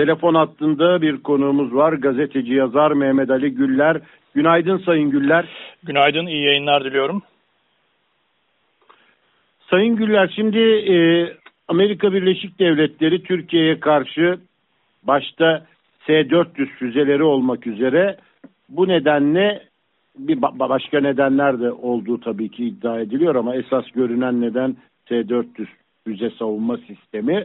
Telefon 0.00 0.34
hattında 0.34 1.02
bir 1.02 1.22
konuğumuz 1.22 1.74
var. 1.74 1.92
Gazeteci 1.92 2.52
yazar 2.52 2.92
Mehmet 2.92 3.30
Ali 3.30 3.50
Güller. 3.50 4.00
Günaydın 4.34 4.78
Sayın 4.78 5.10
Güller. 5.10 5.48
Günaydın, 5.82 6.26
iyi 6.26 6.44
yayınlar 6.44 6.84
diliyorum. 6.84 7.22
Sayın 9.70 9.96
Güller, 9.96 10.32
şimdi 10.36 10.58
e, 10.58 10.96
Amerika 11.68 12.12
Birleşik 12.12 12.58
Devletleri 12.58 13.22
Türkiye'ye 13.22 13.80
karşı 13.80 14.38
başta 15.02 15.66
S-400 16.06 16.66
füzeleri 16.66 17.22
olmak 17.22 17.66
üzere 17.66 18.16
bu 18.68 18.88
nedenle 18.88 19.62
bir 20.18 20.42
başka 20.42 21.00
nedenler 21.00 21.60
de 21.60 21.72
olduğu 21.72 22.20
tabii 22.20 22.48
ki 22.48 22.64
iddia 22.64 23.00
ediliyor 23.00 23.34
ama 23.34 23.56
esas 23.56 23.90
görünen 23.90 24.40
neden 24.40 24.76
S-400 25.08 25.66
füze 26.04 26.30
savunma 26.30 26.76
sistemi. 26.76 27.44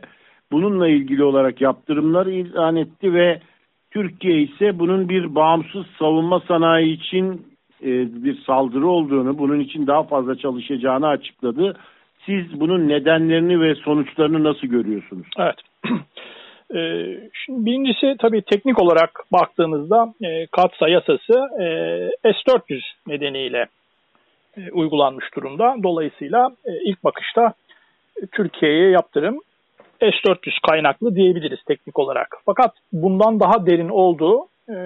Bununla 0.54 0.88
ilgili 0.88 1.24
olarak 1.24 1.62
yaptırımları 1.62 2.32
ilan 2.32 2.76
etti 2.76 3.14
ve 3.14 3.40
Türkiye 3.92 4.42
ise 4.42 4.80
bunun 4.80 5.10
bir 5.10 5.36
bağımsız 5.36 5.86
savunma 6.00 6.40
sanayi 6.48 6.94
için 6.94 7.48
e, 7.84 8.24
bir 8.24 8.42
saldırı 8.42 8.88
olduğunu, 8.88 9.38
bunun 9.38 9.60
için 9.60 9.88
daha 9.88 10.04
fazla 10.04 10.36
çalışacağını 10.38 11.08
açıkladı. 11.08 11.78
Siz 12.26 12.60
bunun 12.60 12.90
nedenlerini 12.90 13.62
ve 13.62 13.76
sonuçlarını 13.76 14.44
nasıl 14.44 14.68
görüyorsunuz? 14.68 15.28
Evet. 15.38 15.56
E, 16.76 16.80
şimdi 17.46 17.66
birincisi 17.66 18.16
tabii 18.20 18.42
teknik 18.42 18.82
olarak 18.82 19.10
baktığımızda 19.32 20.14
e, 20.22 20.46
katsa 20.46 20.90
yasası 20.90 21.34
e, 21.62 21.66
S-400 22.34 22.82
nedeniyle 23.08 23.66
uygulanmış 24.72 25.26
durumda. 25.36 25.76
Dolayısıyla 25.84 26.50
ilk 26.86 27.04
bakışta 27.04 27.54
Türkiye'ye 28.32 28.90
yaptırım 28.90 29.40
S-400 30.12 30.62
kaynaklı 30.70 31.16
diyebiliriz 31.16 31.64
teknik 31.68 32.00
olarak. 32.00 32.38
Fakat 32.46 32.74
bundan 32.94 33.40
daha 33.40 33.66
derin 33.66 33.90
olduğu 33.90 34.48
e, 34.70 34.78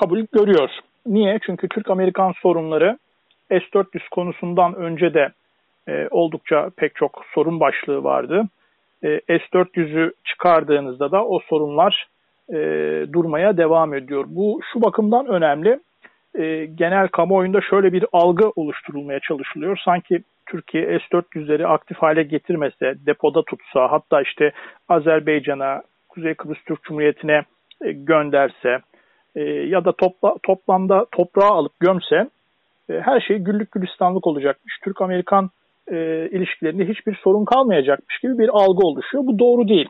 kabul 0.00 0.26
görüyor. 0.32 0.70
Niye? 1.06 1.38
Çünkü 1.46 1.68
Türk-Amerikan 1.68 2.32
sorunları 2.42 2.98
S-400 3.50 4.08
konusundan 4.10 4.74
önce 4.74 5.14
de 5.14 5.28
e, 5.88 6.08
oldukça 6.10 6.70
pek 6.76 6.94
çok 6.94 7.22
sorun 7.34 7.60
başlığı 7.60 8.04
vardı. 8.04 8.44
E, 9.04 9.20
S-400'ü 9.26 10.12
çıkardığınızda 10.24 11.10
da 11.10 11.24
o 11.24 11.40
sorunlar 11.40 12.06
e, 12.48 12.56
durmaya 13.12 13.56
devam 13.56 13.94
ediyor. 13.94 14.24
Bu 14.28 14.60
şu 14.72 14.82
bakımdan 14.82 15.26
önemli. 15.26 15.80
E, 16.38 16.66
genel 16.66 17.08
kamuoyunda 17.08 17.60
şöyle 17.60 17.92
bir 17.92 18.04
algı 18.12 18.50
oluşturulmaya 18.56 19.20
çalışılıyor. 19.20 19.78
Sanki 19.84 20.22
Türkiye 20.46 20.84
S-400'leri 20.84 21.66
aktif 21.66 21.98
hale 21.98 22.22
getirmese, 22.22 22.94
depoda 23.06 23.42
tutsa, 23.42 23.90
hatta 23.90 24.22
işte 24.22 24.52
Azerbaycan'a, 24.88 25.82
Kuzey 26.08 26.34
Kıbrıs 26.34 26.58
Türk 26.66 26.82
Cumhuriyeti'ne 26.82 27.42
e, 27.84 27.92
gönderse 27.92 28.78
e, 29.36 29.40
ya 29.44 29.84
da 29.84 29.92
topla, 29.92 30.34
toplamda 30.42 31.06
toprağı 31.12 31.50
alıp 31.50 31.80
gömse 31.80 32.28
e, 32.90 33.00
her 33.00 33.20
şey 33.20 33.38
güllük 33.38 33.72
gülistanlık 33.72 34.26
olacakmış. 34.26 34.78
Türk-Amerikan 34.84 35.50
ilişkilerinde 36.30 36.88
hiçbir 36.88 37.14
sorun 37.14 37.44
kalmayacakmış 37.44 38.18
gibi 38.18 38.38
bir 38.38 38.48
algı 38.48 38.86
oluşuyor. 38.86 39.26
Bu 39.26 39.38
doğru 39.38 39.68
değil. 39.68 39.88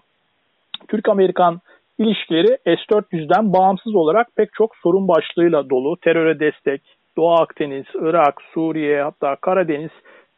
Türk-Amerikan 0.89 1.61
ilişkileri 2.01 2.59
S-400'den 2.65 3.53
bağımsız 3.53 3.95
olarak 3.95 4.27
pek 4.37 4.49
çok 4.53 4.77
sorun 4.77 5.09
başlığıyla 5.09 5.71
dolu. 5.71 5.97
Teröre 5.97 6.41
destek, 6.41 6.83
Doğu 7.17 7.33
Akdeniz, 7.33 7.87
Irak, 7.95 8.43
Suriye 8.55 9.03
hatta 9.03 9.37
Karadeniz 9.37 9.91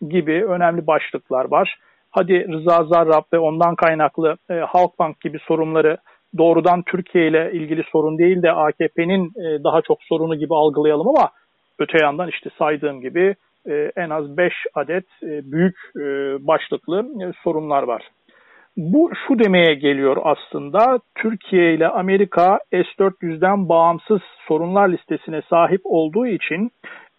gibi 0.09 0.45
önemli 0.45 0.87
başlıklar 0.87 1.51
var. 1.51 1.77
Hadi 2.11 2.49
Rıza 2.53 2.85
Zarrab 2.85 3.25
ve 3.33 3.39
ondan 3.39 3.75
kaynaklı 3.75 4.37
e, 4.51 4.55
Halkbank 4.55 5.21
gibi 5.21 5.39
sorunları 5.39 5.97
doğrudan 6.39 6.83
Türkiye 6.83 7.29
ile 7.29 7.51
ilgili 7.53 7.83
sorun 7.93 8.19
değil 8.19 8.43
de 8.43 8.53
AKP'nin 8.53 9.27
e, 9.27 9.65
daha 9.65 9.83
çok 9.83 10.03
sorunu 10.03 10.35
gibi 10.35 10.55
algılayalım 10.55 11.09
ama 11.09 11.31
öte 11.79 11.99
yandan 12.03 12.29
işte 12.29 12.51
saydığım 12.59 13.01
gibi 13.01 13.35
e, 13.67 13.93
en 13.97 14.11
az 14.11 14.37
5 14.37 14.53
adet 14.75 15.05
e, 15.23 15.53
büyük 15.53 15.77
e, 15.97 16.03
başlıklı 16.47 16.99
e, 17.23 17.33
sorunlar 17.45 17.83
var. 17.83 18.03
Bu 18.77 19.11
şu 19.27 19.39
demeye 19.39 19.75
geliyor 19.75 20.17
aslında 20.25 20.99
Türkiye 21.15 21.75
ile 21.75 21.89
Amerika 21.89 22.59
S-400'den 22.73 23.69
bağımsız 23.69 24.21
sorunlar 24.49 24.89
listesine 24.89 25.43
sahip 25.51 25.81
olduğu 25.85 26.27
için 26.27 26.71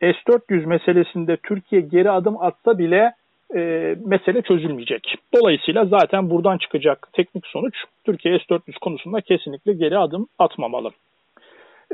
S-400 0.01 0.65
meselesinde 0.65 1.37
Türkiye 1.37 1.81
geri 1.81 2.11
adım 2.11 2.37
atsa 2.41 2.77
bile 2.77 3.13
e, 3.55 3.59
mesele 4.05 4.41
çözülmeyecek. 4.41 5.15
Dolayısıyla 5.35 5.85
zaten 5.85 6.29
buradan 6.29 6.57
çıkacak 6.57 7.07
teknik 7.13 7.47
sonuç 7.47 7.75
Türkiye 8.05 8.39
S-400 8.39 8.79
konusunda 8.81 9.21
kesinlikle 9.21 9.73
geri 9.73 9.97
adım 9.97 10.27
atmamalı. 10.39 10.91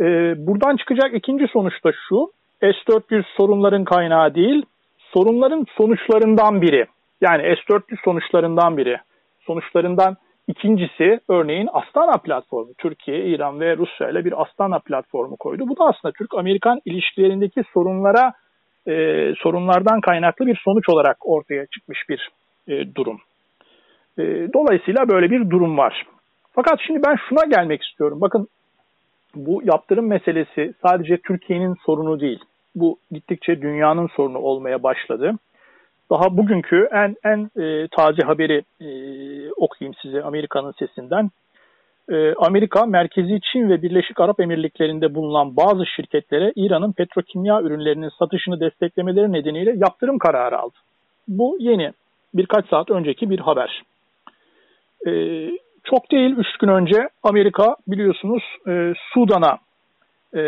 E, 0.02 0.04
buradan 0.48 0.76
çıkacak 0.76 1.14
ikinci 1.14 1.48
sonuç 1.48 1.84
da 1.84 1.92
şu, 2.10 2.32
S-400 2.62 3.24
sorunların 3.38 3.84
kaynağı 3.84 4.36
değil, 4.36 4.66
sorunların 5.14 5.66
sonuçlarından 5.78 6.62
biri. 6.62 6.86
Yani 7.22 7.42
S-400 7.42 7.82
sonuçlarından 8.04 8.78
biri. 8.78 8.98
Sonuçlarından 9.50 10.18
İkincisi 10.48 11.20
örneğin 11.30 11.70
Astana 11.74 12.18
platformu. 12.18 12.74
Türkiye, 12.78 13.26
İran 13.26 13.60
ve 13.60 13.78
Rusya 13.78 14.10
ile 14.10 14.26
bir 14.26 14.42
Astana 14.42 14.80
platformu 14.80 15.36
koydu. 15.38 15.64
Bu 15.68 15.78
da 15.78 15.84
aslında 15.84 16.12
Türk-Amerikan 16.12 16.80
ilişkilerindeki 16.86 17.64
sorunlara 17.74 18.34
e, 18.88 18.94
sorunlardan 19.38 20.02
kaynaklı 20.02 20.48
bir 20.48 20.62
sonuç 20.64 20.90
olarak 20.90 21.18
ortaya 21.22 21.66
çıkmış 21.66 22.00
bir 22.10 22.30
e, 22.68 22.96
durum. 22.96 23.20
E, 24.18 24.24
dolayısıyla 24.54 25.10
böyle 25.10 25.32
bir 25.32 25.50
durum 25.50 25.78
var. 25.78 26.06
Fakat 26.54 26.80
şimdi 26.88 27.00
ben 27.08 27.16
şuna 27.30 27.46
gelmek 27.46 27.84
istiyorum. 27.84 28.22
Bakın 28.22 28.48
bu 29.36 29.62
yaptırım 29.64 30.08
meselesi 30.08 30.74
sadece 30.86 31.18
Türkiye'nin 31.18 31.76
sorunu 31.86 32.20
değil. 32.20 32.40
Bu 32.76 32.98
gittikçe 33.12 33.62
dünyanın 33.62 34.08
sorunu 34.08 34.38
olmaya 34.38 34.84
başladı. 34.84 35.36
Daha 36.10 36.38
bugünkü 36.38 36.90
en 36.92 37.16
en 37.24 37.62
e, 37.64 37.88
taze 37.88 38.22
haberi 38.26 38.64
e, 38.82 38.90
okuyayım 39.52 39.96
size 40.02 40.24
Amerika'nın 40.24 40.72
sesinden. 40.72 41.30
E, 42.12 42.34
Amerika, 42.34 42.86
Merkezi 42.86 43.40
Çin 43.42 43.70
ve 43.70 43.82
Birleşik 43.82 44.20
Arap 44.20 44.40
Emirlikleri'nde 44.40 45.16
bulunan 45.16 45.56
bazı 45.58 45.86
şirketlere 45.86 46.54
İran'ın 46.56 46.92
petrokimya 46.92 47.62
ürünlerinin 47.62 48.12
satışını 48.20 48.60
desteklemeleri 48.60 49.32
nedeniyle 49.32 49.74
yaptırım 49.76 50.18
kararı 50.20 50.60
aldı. 50.60 50.76
Bu 51.28 51.58
yeni, 51.60 51.92
birkaç 52.34 52.68
saat 52.70 52.90
önceki 52.90 53.30
bir 53.30 53.40
haber. 53.40 53.84
E, 55.08 55.12
çok 55.84 56.12
değil, 56.12 56.36
üç 56.38 56.58
gün 56.60 56.68
önce 56.68 57.10
Amerika 57.24 57.76
biliyorsunuz 57.88 58.44
e, 58.68 58.94
Sudan'a 59.14 59.58
e, 60.36 60.42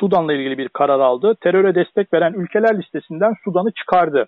Sudan'la 0.00 0.32
ilgili 0.32 0.58
bir 0.58 0.68
karar 0.68 1.00
aldı. 1.00 1.34
Teröre 1.40 1.74
destek 1.74 2.14
veren 2.14 2.32
ülkeler 2.32 2.78
listesinden 2.78 3.34
Sudan'ı 3.44 3.70
çıkardı. 3.70 4.26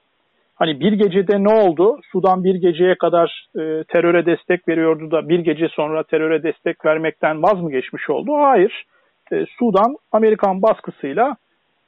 Hani 0.57 0.81
bir 0.81 0.93
gecede 0.93 1.45
ne 1.45 1.49
oldu? 1.49 2.01
Sudan 2.13 2.45
bir 2.45 2.55
geceye 2.55 2.95
kadar 2.95 3.49
e, 3.55 3.85
teröre 3.85 4.27
destek 4.27 4.69
veriyordu 4.69 5.11
da 5.11 5.29
bir 5.29 5.39
gece 5.39 5.69
sonra 5.69 6.03
teröre 6.03 6.43
destek 6.43 6.85
vermekten 6.85 7.43
vaz 7.43 7.63
mı 7.63 7.71
geçmiş 7.71 8.11
oldu? 8.11 8.33
Hayır. 8.37 8.85
E, 9.33 9.47
Sudan 9.59 9.97
Amerikan 10.13 10.63
baskısıyla 10.63 11.37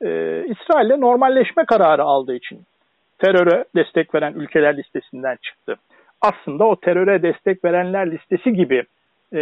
e, 0.03 0.09
İsrail'le 0.47 1.01
normalleşme 1.01 1.65
kararı 1.65 2.03
aldığı 2.03 2.35
için 2.35 2.61
teröre 3.19 3.65
destek 3.77 4.15
veren 4.15 4.33
ülkeler 4.33 4.77
listesinden 4.77 5.37
çıktı. 5.43 5.77
Aslında 6.21 6.65
o 6.65 6.77
teröre 6.77 7.23
destek 7.23 7.65
verenler 7.65 8.11
listesi 8.11 8.53
gibi 8.53 8.83
e, 9.33 9.41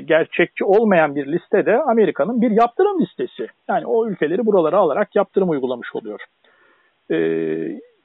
gerçekçi 0.00 0.64
olmayan 0.64 1.16
bir 1.16 1.26
listede 1.26 1.82
Amerika'nın 1.82 2.40
bir 2.40 2.50
yaptırım 2.50 3.00
listesi. 3.00 3.46
Yani 3.68 3.86
o 3.86 4.08
ülkeleri 4.08 4.46
buralara 4.46 4.76
alarak 4.76 5.16
yaptırım 5.16 5.50
uygulamış 5.50 5.88
oluyor. 5.94 6.20
E, 7.10 7.16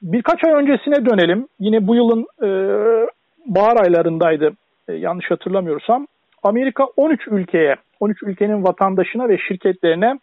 Birkaç 0.02 0.44
ay 0.44 0.52
öncesine 0.52 1.06
dönelim. 1.06 1.48
Yine 1.60 1.86
bu 1.86 1.94
yılın 1.94 2.26
e, 2.42 2.48
bahar 3.46 3.76
aylarındaydı 3.84 4.52
e, 4.88 4.92
yanlış 4.92 5.30
hatırlamıyorsam. 5.30 6.06
Amerika 6.42 6.84
13 6.96 7.20
ülkeye, 7.26 7.76
13 8.00 8.22
ülkenin 8.22 8.64
vatandaşına 8.64 9.28
ve 9.28 9.38
şirketlerine 9.38 10.18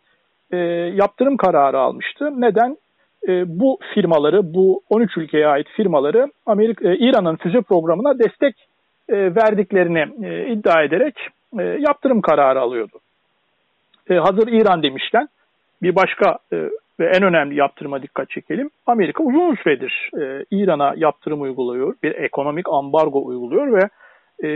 e, 0.51 0.57
yaptırım 0.95 1.37
kararı 1.37 1.79
almıştı. 1.79 2.41
Neden? 2.41 2.77
E, 3.27 3.59
bu 3.59 3.79
firmaları, 3.93 4.53
bu 4.53 4.81
13 4.89 5.17
ülkeye 5.17 5.47
ait 5.47 5.67
firmaları 5.67 6.27
Amerika, 6.45 6.89
e, 6.89 6.97
İran'ın 6.97 7.35
füze 7.35 7.61
programına 7.61 8.19
destek 8.19 8.55
e, 9.09 9.35
verdiklerini 9.35 10.25
e, 10.27 10.53
iddia 10.53 10.83
ederek 10.83 11.15
e, 11.59 11.63
yaptırım 11.63 12.21
kararı 12.21 12.61
alıyordu. 12.61 12.99
E, 14.09 14.13
hazır 14.15 14.47
İran 14.47 14.83
demişken 14.83 15.27
bir 15.81 15.95
başka 15.95 16.37
e, 16.53 16.69
ve 16.99 17.05
en 17.05 17.23
önemli 17.23 17.55
yaptırıma 17.55 18.01
dikkat 18.01 18.29
çekelim. 18.29 18.69
Amerika 18.85 19.23
uzun 19.23 19.55
süredir 19.55 20.09
e, 20.21 20.45
İran'a 20.51 20.93
yaptırım 20.97 21.41
uyguluyor, 21.41 21.95
bir 22.03 22.11
ekonomik 22.11 22.65
ambargo 22.69 23.25
uyguluyor 23.25 23.73
ve 23.73 23.89
e, 24.47 24.49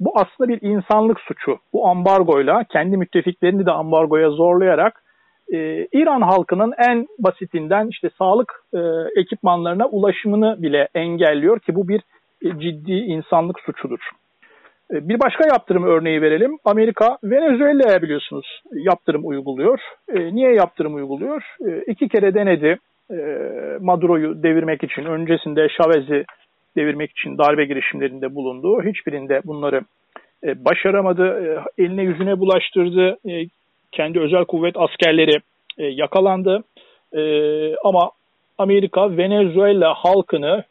bu 0.00 0.12
aslında 0.14 0.48
bir 0.48 0.62
insanlık 0.62 1.20
suçu. 1.20 1.58
Bu 1.72 1.88
ambargoyla 1.88 2.64
kendi 2.64 2.96
müttefiklerini 2.96 3.66
de 3.66 3.70
ambargoya 3.70 4.30
zorlayarak 4.30 5.02
e, 5.52 5.86
İran 5.92 6.20
halkının 6.20 6.72
en 6.88 7.06
basitinden 7.18 7.88
işte 7.88 8.10
sağlık 8.18 8.52
e, 8.74 8.78
ekipmanlarına 9.20 9.86
ulaşımını 9.86 10.62
bile 10.62 10.88
engelliyor 10.94 11.60
ki 11.60 11.74
bu 11.74 11.88
bir 11.88 12.00
e, 12.42 12.60
ciddi 12.60 12.92
insanlık 12.92 13.60
suçudur. 13.60 14.00
E, 14.92 15.08
bir 15.08 15.20
başka 15.20 15.44
yaptırım 15.46 15.84
örneği 15.84 16.22
verelim. 16.22 16.58
Amerika 16.64 17.18
Venezuela'ya 17.24 18.02
biliyorsunuz 18.02 18.60
yaptırım 18.72 19.26
uyguluyor. 19.26 19.80
E, 20.08 20.34
niye 20.34 20.54
yaptırım 20.54 20.94
uyguluyor? 20.94 21.42
E, 21.66 21.82
iki 21.86 22.08
kere 22.08 22.34
denedi 22.34 22.78
e, 23.10 23.16
Maduro'yu 23.80 24.42
devirmek 24.42 24.84
için. 24.84 25.04
Öncesinde 25.04 25.68
Chavez'i 25.68 26.24
devirmek 26.76 27.10
için 27.10 27.38
darbe 27.38 27.64
girişimlerinde 27.64 28.34
bulundu. 28.34 28.82
Hiçbirinde 28.82 29.40
bunları 29.44 29.80
başaramadı. 30.44 31.54
Eline 31.78 32.02
yüzüne 32.02 32.38
bulaştırdı. 32.38 33.18
Kendi 33.92 34.20
özel 34.20 34.44
kuvvet 34.44 34.74
askerleri 34.76 35.40
yakalandı. 35.78 36.64
Ama 37.84 38.10
Amerika 38.58 39.16
Venezuela 39.16 39.94
halkını 39.94 40.64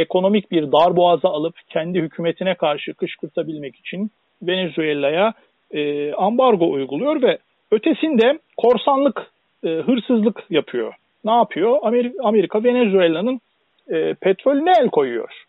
ekonomik 0.00 0.50
bir 0.50 0.72
darboğaza 0.72 1.28
alıp 1.28 1.54
kendi 1.68 2.00
hükümetine 2.00 2.54
karşı 2.54 2.94
kışkırtabilmek 2.94 3.76
için 3.76 4.10
Venezuela'ya 4.42 5.34
e, 5.70 6.12
ambargo 6.12 6.70
uyguluyor 6.70 7.22
ve 7.22 7.38
ötesinde 7.70 8.38
korsanlık, 8.56 9.32
e, 9.64 9.68
hırsızlık 9.68 10.44
yapıyor. 10.50 10.94
Ne 11.24 11.32
yapıyor? 11.32 11.78
Amerika, 11.82 12.24
Amerika 12.24 12.64
Venezuela'nın 12.64 13.40
e, 13.88 14.14
petrolüne 14.14 14.72
el 14.80 14.88
koyuyor. 14.88 15.44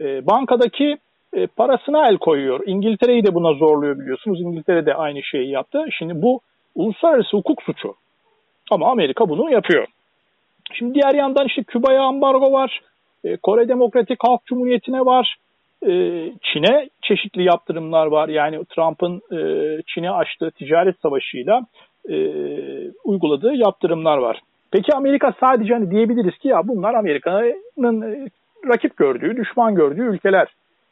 E, 0.00 0.26
bankadaki 0.26 0.96
e, 1.34 1.46
parasına 1.46 2.08
el 2.08 2.18
koyuyor. 2.18 2.60
İngiltere'yi 2.66 3.24
de 3.24 3.34
buna 3.34 3.52
zorluyor 3.52 3.98
biliyorsunuz. 3.98 4.40
İngiltere 4.40 4.86
de 4.86 4.94
aynı 4.94 5.22
şeyi 5.22 5.50
yaptı. 5.50 5.84
Şimdi 5.98 6.22
bu 6.22 6.40
uluslararası 6.74 7.36
hukuk 7.36 7.62
suçu. 7.62 7.94
Ama 8.70 8.90
Amerika 8.90 9.28
bunu 9.28 9.50
yapıyor. 9.50 9.86
Şimdi 10.72 10.94
diğer 10.94 11.14
yandan 11.14 11.46
işte 11.46 11.62
Küba'ya 11.62 12.02
ambargo 12.02 12.52
var. 12.52 12.80
E, 13.24 13.36
Kore 13.36 13.68
Demokratik 13.68 14.18
Halk 14.24 14.46
Cumhuriyeti'ne 14.46 15.00
var. 15.00 15.36
E, 15.82 15.90
Çin'e 16.42 16.88
çeşitli 17.02 17.42
yaptırımlar 17.42 18.06
var. 18.06 18.28
Yani 18.28 18.64
Trump'ın 18.64 19.16
e, 19.16 19.38
Çin'e 19.86 20.10
açtığı 20.10 20.50
ticaret 20.50 21.00
savaşıyla 21.00 21.62
uyguladığı 23.04 23.54
yaptırımlar 23.54 24.18
var. 24.18 24.40
Peki 24.70 24.94
Amerika 24.94 25.34
sadece 25.40 25.74
hani 25.74 25.90
diyebiliriz 25.90 26.38
ki 26.38 26.48
ya 26.48 26.68
bunlar 26.68 26.94
Amerika'nın 26.94 28.28
rakip 28.68 28.96
gördüğü, 28.96 29.36
düşman 29.36 29.74
gördüğü 29.74 30.02
ülkeler. 30.02 30.48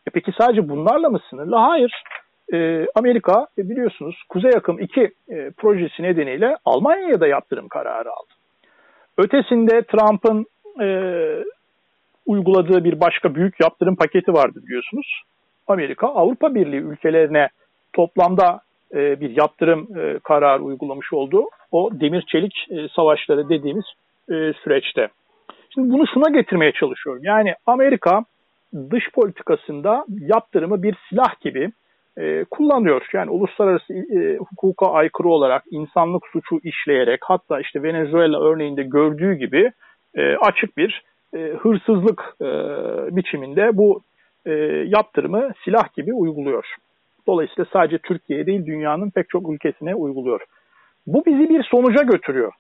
E 0.07 0.11
peki 0.15 0.33
sadece 0.41 0.69
bunlarla 0.69 1.09
mı 1.09 1.21
sınırlı? 1.31 1.57
Hayır. 1.57 2.03
E, 2.53 2.87
Amerika 2.95 3.47
e, 3.59 3.69
biliyorsunuz 3.69 4.23
Kuzey 4.29 4.51
Akım 4.57 4.79
2 4.79 5.01
e, 5.01 5.51
projesi 5.51 6.03
nedeniyle 6.03 6.57
Almanya'ya 6.65 7.21
da 7.21 7.27
yaptırım 7.27 7.69
kararı 7.69 8.11
aldı. 8.11 8.33
Ötesinde 9.19 9.83
Trump'ın 9.83 10.47
e, 10.81 10.87
uyguladığı 12.31 12.85
bir 12.85 13.01
başka 13.01 13.35
büyük 13.35 13.61
yaptırım 13.61 13.97
paketi 13.97 14.33
vardı 14.33 14.61
biliyorsunuz. 14.67 15.23
Amerika 15.67 16.07
Avrupa 16.07 16.55
Birliği 16.55 16.81
ülkelerine 16.81 17.49
toplamda 17.93 18.61
e, 18.95 19.21
bir 19.21 19.37
yaptırım 19.37 19.89
e, 19.99 20.19
kararı 20.19 20.63
uygulamış 20.63 21.13
oldu. 21.13 21.45
O 21.73 21.91
demir 21.93 22.25
çelik 22.33 22.55
e, 22.71 22.89
savaşları 22.97 23.49
dediğimiz 23.49 23.85
e, 24.29 24.53
süreçte. 24.65 25.09
Şimdi 25.75 25.93
bunu 25.93 26.07
şuna 26.15 26.31
getirmeye 26.31 26.73
çalışıyorum. 26.73 27.23
Yani 27.25 27.55
Amerika 27.67 28.25
dış 28.91 29.11
politikasında 29.15 30.05
yaptırımı 30.21 30.83
bir 30.83 30.97
silah 31.09 31.41
gibi 31.41 31.73
e, 32.19 32.45
kullanıyor. 32.45 33.07
Yani 33.13 33.31
uluslararası 33.31 33.93
e, 33.93 34.37
hukuka 34.37 34.87
aykırı 34.93 35.29
olarak 35.29 35.63
insanlık 35.71 36.23
suçu 36.33 36.59
işleyerek 36.65 37.21
hatta 37.23 37.61
işte 37.61 37.83
Venezuela 37.83 38.41
örneğinde 38.41 38.83
gördüğü 38.83 39.35
gibi 39.35 39.73
e, 40.15 40.37
açık 40.37 40.77
bir 40.77 41.03
e, 41.35 41.39
hırsızlık 41.39 42.35
e, 42.41 42.47
biçiminde 43.17 43.77
bu 43.77 44.01
e, 44.47 44.51
yaptırımı 44.87 45.53
silah 45.65 45.95
gibi 45.97 46.15
uyguluyor. 46.15 46.65
Dolayısıyla 47.27 47.67
sadece 47.73 47.99
Türkiye 47.99 48.47
değil 48.47 48.67
dünyanın 48.67 49.11
pek 49.11 49.29
çok 49.29 49.53
ülkesine 49.53 49.95
uyguluyor. 49.95 50.41
Bu 51.07 51.27
bizi 51.27 51.49
bir 51.49 51.63
sonuca 51.63 52.03
götürüyor. 52.03 52.53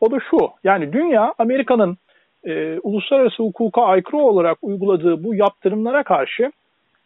O 0.00 0.10
da 0.10 0.18
şu, 0.30 0.36
yani 0.64 0.92
dünya 0.92 1.34
Amerika'nın 1.38 1.96
e, 2.44 2.78
uluslararası 2.78 3.42
hukuka 3.42 3.82
aykırı 3.82 4.16
olarak 4.20 4.58
uyguladığı 4.62 5.24
bu 5.24 5.34
yaptırımlara 5.34 6.02
karşı 6.02 6.52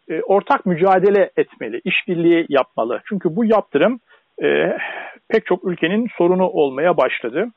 e, 0.08 0.22
ortak 0.22 0.66
mücadele 0.66 1.30
etmeli, 1.36 1.80
işbirliği 1.84 2.46
yapmalı. 2.48 3.00
Çünkü 3.08 3.36
bu 3.36 3.44
yaptırım 3.44 4.00
e, 4.42 4.78
pek 5.28 5.46
çok 5.46 5.64
ülkenin 5.64 6.08
sorunu 6.18 6.46
olmaya 6.46 6.96
başladı. 6.96 7.48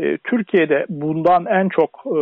E, 0.00 0.16
Türkiye'de 0.16 0.86
bundan 0.88 1.46
en 1.46 1.68
çok 1.68 1.90
e, 2.06 2.18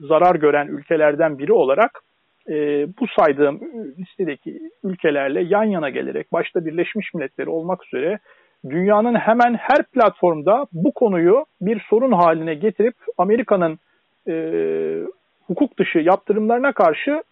zarar 0.00 0.34
gören 0.34 0.66
ülkelerden 0.66 1.38
biri 1.38 1.52
olarak 1.52 2.00
e, 2.48 2.86
bu 3.00 3.06
saydığım 3.18 3.60
listedeki 3.98 4.60
ülkelerle 4.84 5.42
yan 5.42 5.64
yana 5.64 5.90
gelerek 5.90 6.32
başta 6.32 6.64
Birleşmiş 6.64 7.14
Milletleri 7.14 7.48
olmak 7.50 7.86
üzere 7.86 8.18
dünyanın 8.70 9.14
hemen 9.14 9.54
her 9.54 9.82
platformda 9.82 10.66
bu 10.72 10.92
konuyu 10.92 11.44
bir 11.60 11.84
sorun 11.90 12.12
haline 12.12 12.54
getirip 12.54 12.94
Amerika'nın 13.18 13.78
e, 14.28 14.34
hukuk 15.46 15.78
dışı 15.78 15.98
yaptırımlarına 15.98 16.72
karşı 16.72 17.22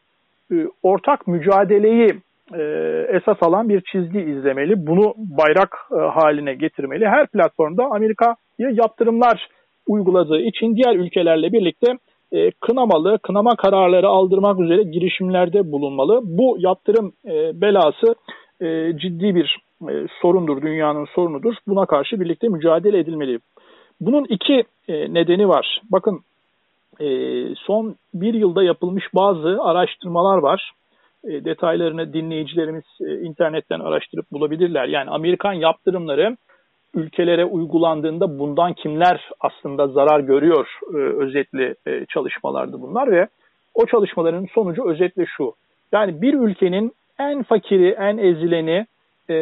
e, 0.53 0.55
ortak 0.82 1.27
mücadeleyi 1.27 2.15
e, 2.55 2.62
esas 3.09 3.37
alan 3.41 3.69
bir 3.69 3.81
çizgi 3.81 4.20
izlemeli. 4.20 4.87
Bunu 4.87 5.15
bayrak 5.17 5.77
e, 5.93 5.94
haline 5.94 6.55
getirmeli. 6.55 7.06
Her 7.06 7.27
platformda 7.27 7.85
Amerika'ya 7.85 8.37
yaptırımlar 8.59 9.49
uyguladığı 9.87 10.41
için 10.41 10.77
diğer 10.77 10.97
ülkelerle 10.97 11.53
birlikte 11.53 11.99
e, 12.33 12.51
kınamalı, 12.51 13.19
kınama 13.19 13.56
kararları 13.56 14.09
aldırmak 14.09 14.61
üzere 14.61 14.83
girişimlerde 14.83 15.73
bulunmalı. 15.73 16.21
Bu 16.23 16.56
yaptırım 16.59 17.12
e, 17.27 17.61
belası 17.61 18.15
e, 18.61 18.99
ciddi 18.99 19.35
bir 19.35 19.59
e, 19.91 20.06
sorundur, 20.23 20.62
dünyanın 20.62 21.05
sorunudur. 21.05 21.55
Buna 21.67 21.87
karşı 21.87 22.21
birlikte 22.21 22.49
mücadele 22.49 22.99
edilmeli. 22.99 23.39
Bunun 24.01 24.25
iki 24.29 24.65
e, 24.89 25.15
nedeni 25.15 25.49
var. 25.49 25.83
Bakın 25.93 26.21
e, 27.01 27.06
son 27.55 27.97
bir 28.15 28.35
yılda 28.35 28.62
yapılmış 28.62 29.05
bazı 29.15 29.59
araştırmalar 29.62 30.39
var. 30.39 30.73
E, 31.25 31.45
detaylarını 31.45 32.12
dinleyicilerimiz 32.12 32.85
e, 33.01 33.21
internetten 33.21 33.81
araştırıp 33.81 34.33
bulabilirler. 34.33 34.89
Yani 34.89 35.11
Amerikan 35.11 35.53
yaptırımları 35.53 36.37
ülkelere 36.94 37.44
uygulandığında 37.44 38.38
bundan 38.38 38.73
kimler 38.73 39.31
aslında 39.41 39.88
zarar 39.88 40.20
görüyor 40.20 40.69
e, 40.94 40.96
özetli 40.96 41.75
e, 41.87 42.06
çalışmalardı 42.06 42.82
bunlar 42.82 43.11
ve 43.11 43.29
o 43.75 43.87
çalışmaların 43.87 44.46
sonucu 44.55 44.91
özetle 44.91 45.26
şu. 45.37 45.52
Yani 45.93 46.23
bir 46.23 46.35
ülkenin 46.35 46.93
en 47.19 47.43
fakiri, 47.43 47.91
en 47.91 48.19
ezileni, 48.19 48.87
e, 49.31 49.35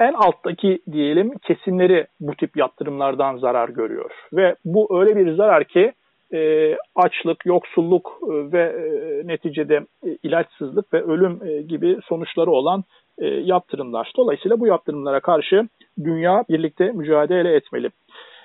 en 0.00 0.12
alttaki 0.12 0.78
diyelim 0.92 1.38
kesimleri 1.38 2.06
bu 2.20 2.34
tip 2.34 2.56
yaptırımlardan 2.56 3.36
zarar 3.36 3.68
görüyor. 3.68 4.10
Ve 4.32 4.54
bu 4.64 5.00
öyle 5.00 5.16
bir 5.16 5.32
zarar 5.32 5.64
ki 5.64 5.92
e, 6.32 6.72
açlık, 6.94 7.46
yoksulluk 7.46 8.18
e, 8.22 8.52
ve 8.52 8.62
e, 8.62 9.26
neticede 9.26 9.86
e, 10.06 10.08
ilaçsızlık 10.22 10.94
ve 10.94 11.02
ölüm 11.02 11.40
e, 11.44 11.62
gibi 11.62 11.98
sonuçları 12.04 12.50
olan 12.50 12.84
e, 13.18 13.26
yaptırımlar. 13.26 14.12
Dolayısıyla 14.16 14.60
bu 14.60 14.66
yaptırımlara 14.66 15.20
karşı 15.20 15.68
dünya 16.04 16.44
birlikte 16.48 16.84
mücadele 16.84 17.54
etmeli. 17.54 17.90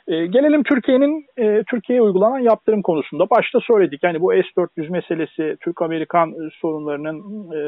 E, 0.07 0.25
gelelim 0.25 0.63
Türkiye'nin 0.63 1.25
e, 1.37 1.63
Türkiye'ye 1.63 2.01
uygulanan 2.01 2.39
yaptırım 2.39 2.81
konusunda. 2.81 3.29
Başta 3.29 3.59
söyledik 3.59 4.03
yani 4.03 4.21
bu 4.21 4.31
S-400 4.31 4.89
meselesi 4.89 5.57
Türk-Amerikan 5.61 6.29
e, 6.29 6.49
sorunlarının 6.61 7.17
e, 7.51 7.61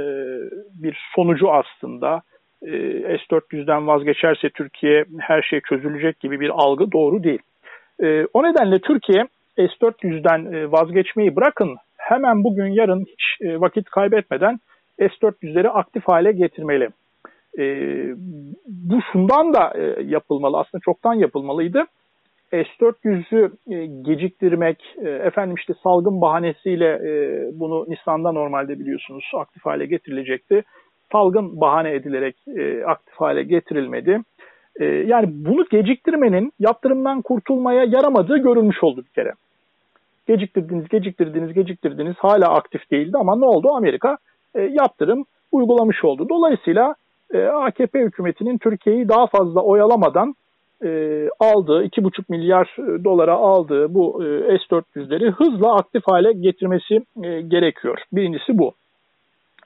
bir 0.83 0.97
sonucu 1.15 1.51
aslında. 1.51 2.21
E, 2.61 2.71
S-400'den 3.17 3.87
vazgeçerse 3.87 4.49
Türkiye 4.49 5.05
her 5.19 5.41
şey 5.41 5.61
çözülecek 5.69 6.19
gibi 6.19 6.39
bir 6.39 6.49
algı 6.49 6.91
doğru 6.91 7.23
değil. 7.23 7.41
E, 8.03 8.25
o 8.33 8.43
nedenle 8.43 8.79
Türkiye 8.79 9.27
S-400'den 9.57 10.53
e, 10.53 10.71
vazgeçmeyi 10.71 11.35
bırakın 11.35 11.77
hemen 11.97 12.43
bugün 12.43 12.67
yarın 12.67 12.99
hiç 12.99 13.41
e, 13.41 13.59
vakit 13.59 13.89
kaybetmeden 13.89 14.59
S-400'leri 14.99 15.67
aktif 15.67 16.03
hale 16.07 16.31
getirmeli. 16.31 16.89
E, 17.59 17.65
bu 18.67 18.99
şundan 19.11 19.53
da 19.53 19.73
yapılmalı 20.05 20.57
aslında 20.57 20.81
çoktan 20.85 21.13
yapılmalıydı. 21.13 21.83
S-400'ü 22.51 23.51
geciktirmek, 24.03 24.95
efendim 25.01 25.55
işte 25.55 25.73
salgın 25.83 26.21
bahanesiyle 26.21 26.99
bunu 27.59 27.85
Nisan'da 27.87 28.31
normalde 28.31 28.79
biliyorsunuz 28.79 29.31
aktif 29.37 29.65
hale 29.65 29.85
getirilecekti. 29.85 30.63
Salgın 31.11 31.61
bahane 31.61 31.91
edilerek 31.91 32.35
aktif 32.85 33.15
hale 33.15 33.43
getirilmedi. 33.43 34.21
E, 34.79 34.85
yani 34.85 35.25
bunu 35.29 35.65
geciktirmenin 35.71 36.51
yaptırımdan 36.59 37.21
kurtulmaya 37.21 37.83
yaramadığı 37.83 38.37
görülmüş 38.37 38.83
oldu 38.83 39.03
bir 39.05 39.13
kere. 39.13 39.33
Geciktirdiniz, 40.27 40.87
geciktirdiniz, 40.87 41.53
geciktirdiniz 41.53 42.15
hala 42.17 42.53
aktif 42.53 42.91
değildi 42.91 43.17
ama 43.17 43.35
ne 43.35 43.45
oldu? 43.45 43.71
Amerika 43.71 44.17
e, 44.55 44.61
yaptırım 44.61 45.25
uygulamış 45.51 46.03
oldu. 46.03 46.29
Dolayısıyla 46.29 46.95
e, 47.33 47.45
AKP 47.45 47.99
hükümetinin 47.99 48.57
Türkiye'yi 48.57 49.09
daha 49.09 49.27
fazla 49.27 49.61
oyalamadan 49.61 50.35
e, 50.83 50.89
aldığı 51.39 51.85
2,5 51.85 52.23
milyar 52.29 52.75
dolara 53.03 53.33
aldığı 53.33 53.93
bu 53.93 54.23
e, 54.23 54.57
S-400'leri 54.57 55.31
hızla 55.31 55.75
aktif 55.75 56.03
hale 56.05 56.33
getirmesi 56.33 56.95
e, 57.23 57.41
gerekiyor. 57.41 57.97
Birincisi 58.13 58.57
bu. 58.57 58.73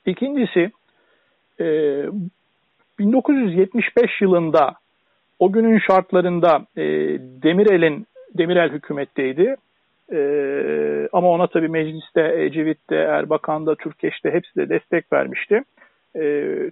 İkincisi 0.05 0.71
e, 1.59 1.65
1975 2.99 4.21
yılında 4.21 4.73
o 5.39 5.51
günün 5.51 5.79
şartlarında 5.79 6.65
e, 6.77 6.83
Demirel'in 7.43 8.07
Demirel 8.37 8.71
hükümetteydi. 8.71 9.55
Ama 11.13 11.29
ona 11.29 11.47
tabii 11.47 11.67
mecliste 11.67 12.33
Ecevit'te, 12.37 12.95
Erbakan'da, 12.95 13.75
Türkeş'te 13.75 14.31
hepsi 14.31 14.55
de 14.55 14.69
destek 14.69 15.13
vermişti. 15.13 15.63
E, 16.15 16.21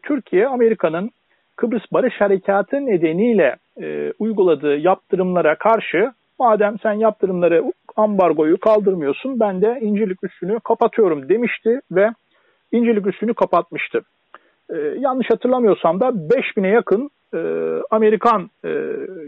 Türkiye, 0.04 0.48
Amerika'nın 0.48 1.10
Kıbrıs 1.56 1.84
Barış 1.92 2.22
Harekatı 2.22 2.86
nedeniyle 2.86 3.56
e, 3.82 4.14
uyguladığı 4.20 4.78
yaptırımlara 4.78 5.56
karşı 5.56 6.12
madem 6.40 6.76
sen 6.84 6.94
yaptırımları 6.94 7.74
ambargoyu 7.96 8.58
kaldırmıyorsun 8.58 9.40
ben 9.40 9.62
de 9.62 9.80
İncirlik 9.82 10.24
üssünü 10.24 10.60
kapatıyorum 10.60 11.30
demişti 11.30 11.80
ve 11.92 12.10
İncirlik 12.72 13.08
üssünü 13.08 13.34
kapatmıştı. 13.34 14.02
E, 14.70 14.78
yanlış 14.78 15.30
hatırlamıyorsam 15.30 16.00
da 16.00 16.06
5000'e 16.06 16.70
yakın 16.70 17.10
e, 17.34 17.40
Amerikan 17.92 18.50
e, 18.66 18.70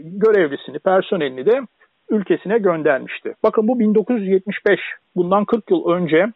görevlisini, 0.02 0.78
personelini 0.78 1.46
de 1.46 1.60
ülkesine 2.10 2.58
göndermişti. 2.58 3.34
Bakın 3.42 3.68
bu 3.68 3.80
1975, 3.80 4.80
bundan 5.16 5.44
40 5.44 5.70
yıl 5.70 5.88
önce 5.88 6.26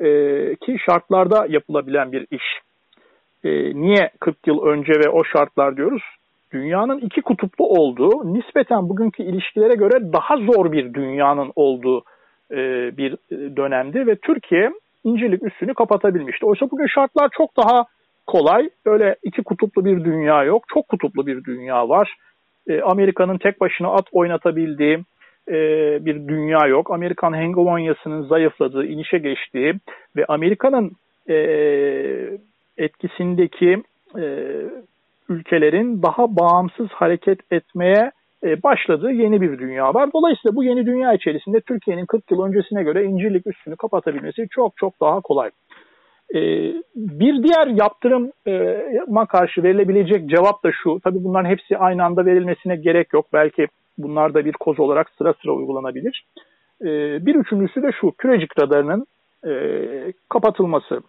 e, 0.00 0.08
ki 0.56 0.76
şartlarda 0.86 1.46
yapılabilen 1.48 2.12
bir 2.12 2.26
iş. 2.30 2.65
E, 3.44 3.80
niye 3.80 4.10
40 4.20 4.46
yıl 4.46 4.62
önce 4.62 4.92
ve 4.92 5.08
o 5.08 5.24
şartlar 5.24 5.76
diyoruz? 5.76 6.02
Dünyanın 6.52 6.98
iki 6.98 7.22
kutuplu 7.22 7.66
olduğu, 7.66 8.34
nispeten 8.34 8.88
bugünkü 8.88 9.22
ilişkilere 9.22 9.74
göre 9.74 10.12
daha 10.12 10.36
zor 10.36 10.72
bir 10.72 10.94
dünyanın 10.94 11.52
olduğu 11.56 12.04
e, 12.50 12.56
bir 12.96 13.16
dönemdi 13.56 14.06
ve 14.06 14.16
Türkiye 14.16 14.70
İncirlik 15.04 15.42
üssünü 15.42 15.74
kapatabilmişti. 15.74 16.46
Oysa 16.46 16.70
bugün 16.70 16.86
şartlar 16.86 17.30
çok 17.36 17.56
daha 17.56 17.84
kolay. 18.26 18.70
Öyle 18.86 19.16
iki 19.22 19.42
kutuplu 19.42 19.84
bir 19.84 20.04
dünya 20.04 20.44
yok. 20.44 20.64
Çok 20.74 20.88
kutuplu 20.88 21.26
bir 21.26 21.44
dünya 21.44 21.88
var. 21.88 22.14
E, 22.68 22.80
Amerika'nın 22.80 23.38
tek 23.38 23.60
başına 23.60 23.88
at 23.88 24.06
oynatabildiği 24.12 24.98
e, 25.48 25.54
bir 26.06 26.28
dünya 26.28 26.66
yok. 26.66 26.90
Amerikan 26.90 27.36
hegemonyasının 27.36 28.22
zayıfladığı, 28.22 28.86
inişe 28.86 29.18
geçtiği 29.18 29.74
ve 30.16 30.24
Amerika'nın 30.28 30.90
e, 31.28 31.36
etkisindeki 32.78 33.82
e, 34.18 34.24
ülkelerin 35.28 36.02
daha 36.02 36.36
bağımsız 36.36 36.88
hareket 36.88 37.52
etmeye 37.52 38.12
e, 38.44 38.62
başladığı 38.62 39.10
yeni 39.10 39.40
bir 39.40 39.58
dünya 39.58 39.94
var. 39.94 40.10
Dolayısıyla 40.12 40.56
bu 40.56 40.64
yeni 40.64 40.86
dünya 40.86 41.12
içerisinde 41.12 41.60
Türkiye'nin 41.60 42.06
40 42.06 42.30
yıl 42.30 42.42
öncesine 42.42 42.82
göre 42.82 43.04
incirlik 43.04 43.46
üstünü 43.46 43.76
kapatabilmesi 43.76 44.46
çok 44.50 44.76
çok 44.76 45.00
daha 45.00 45.20
kolay. 45.20 45.50
E, 46.34 46.40
bir 46.96 47.42
diğer 47.42 47.66
yaptırıma 47.66 49.26
karşı 49.26 49.62
verilebilecek 49.62 50.30
cevap 50.30 50.64
da 50.64 50.70
şu. 50.82 51.00
Tabii 51.04 51.24
bunların 51.24 51.50
hepsi 51.50 51.78
aynı 51.78 52.04
anda 52.04 52.26
verilmesine 52.26 52.76
gerek 52.76 53.12
yok. 53.12 53.26
Belki 53.32 53.66
bunlar 53.98 54.34
da 54.34 54.44
bir 54.44 54.52
koz 54.52 54.80
olarak 54.80 55.10
sıra 55.10 55.34
sıra 55.42 55.52
uygulanabilir. 55.52 56.24
E, 56.82 56.86
bir 57.26 57.34
üçüncüsü 57.34 57.82
de 57.82 57.90
şu. 58.00 58.12
Kürecik 58.18 58.58
radarının 58.60 59.06
kapatılması. 60.28 61.00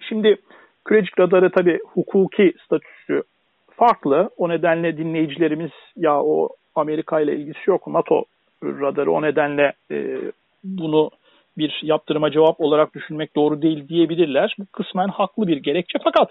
Şimdi 0.00 0.36
Kürecik 0.84 1.18
radarı 1.18 1.50
tabii 1.50 1.78
hukuki 1.94 2.52
statüsü 2.64 3.22
farklı. 3.70 4.30
O 4.36 4.48
nedenle 4.48 4.96
dinleyicilerimiz 4.96 5.70
ya 5.96 6.22
o 6.22 6.48
Amerika 6.74 7.20
ile 7.20 7.36
ilgisi 7.36 7.70
yok. 7.70 7.86
NATO 7.86 8.24
radarı 8.62 9.12
o 9.12 9.22
nedenle 9.22 9.72
e, 9.90 10.18
bunu 10.64 11.10
bir 11.58 11.80
yaptırıma 11.82 12.30
cevap 12.30 12.60
olarak 12.60 12.94
düşünmek 12.94 13.36
doğru 13.36 13.62
değil 13.62 13.88
diyebilirler. 13.88 14.56
Bu 14.58 14.66
kısmen 14.72 15.08
haklı 15.08 15.46
bir 15.46 15.56
gerekçe 15.56 15.98
fakat 16.04 16.30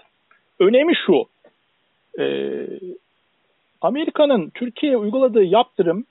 önemi 0.60 0.92
şu. 1.06 1.24
E, 2.18 2.24
Amerika'nın 3.80 4.50
Türkiye'ye 4.50 4.98
uyguladığı 4.98 5.44
yaptırım 5.44 6.04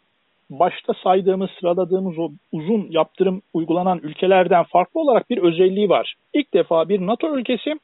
başta 0.50 0.94
saydığımız, 1.04 1.50
sıraladığımız 1.60 2.20
o 2.20 2.32
uzun 2.52 2.88
yaptırım 2.90 3.42
uygulanan 3.54 4.00
ülkelerden 4.04 4.64
farklı 4.64 5.00
olarak 5.00 5.30
bir 5.30 5.38
özelliği 5.38 5.90
var. 5.90 6.16
İlk 6.34 6.54
defa 6.54 6.90
bir 6.90 7.08
NATO 7.08 7.38
ülkesi 7.38 7.76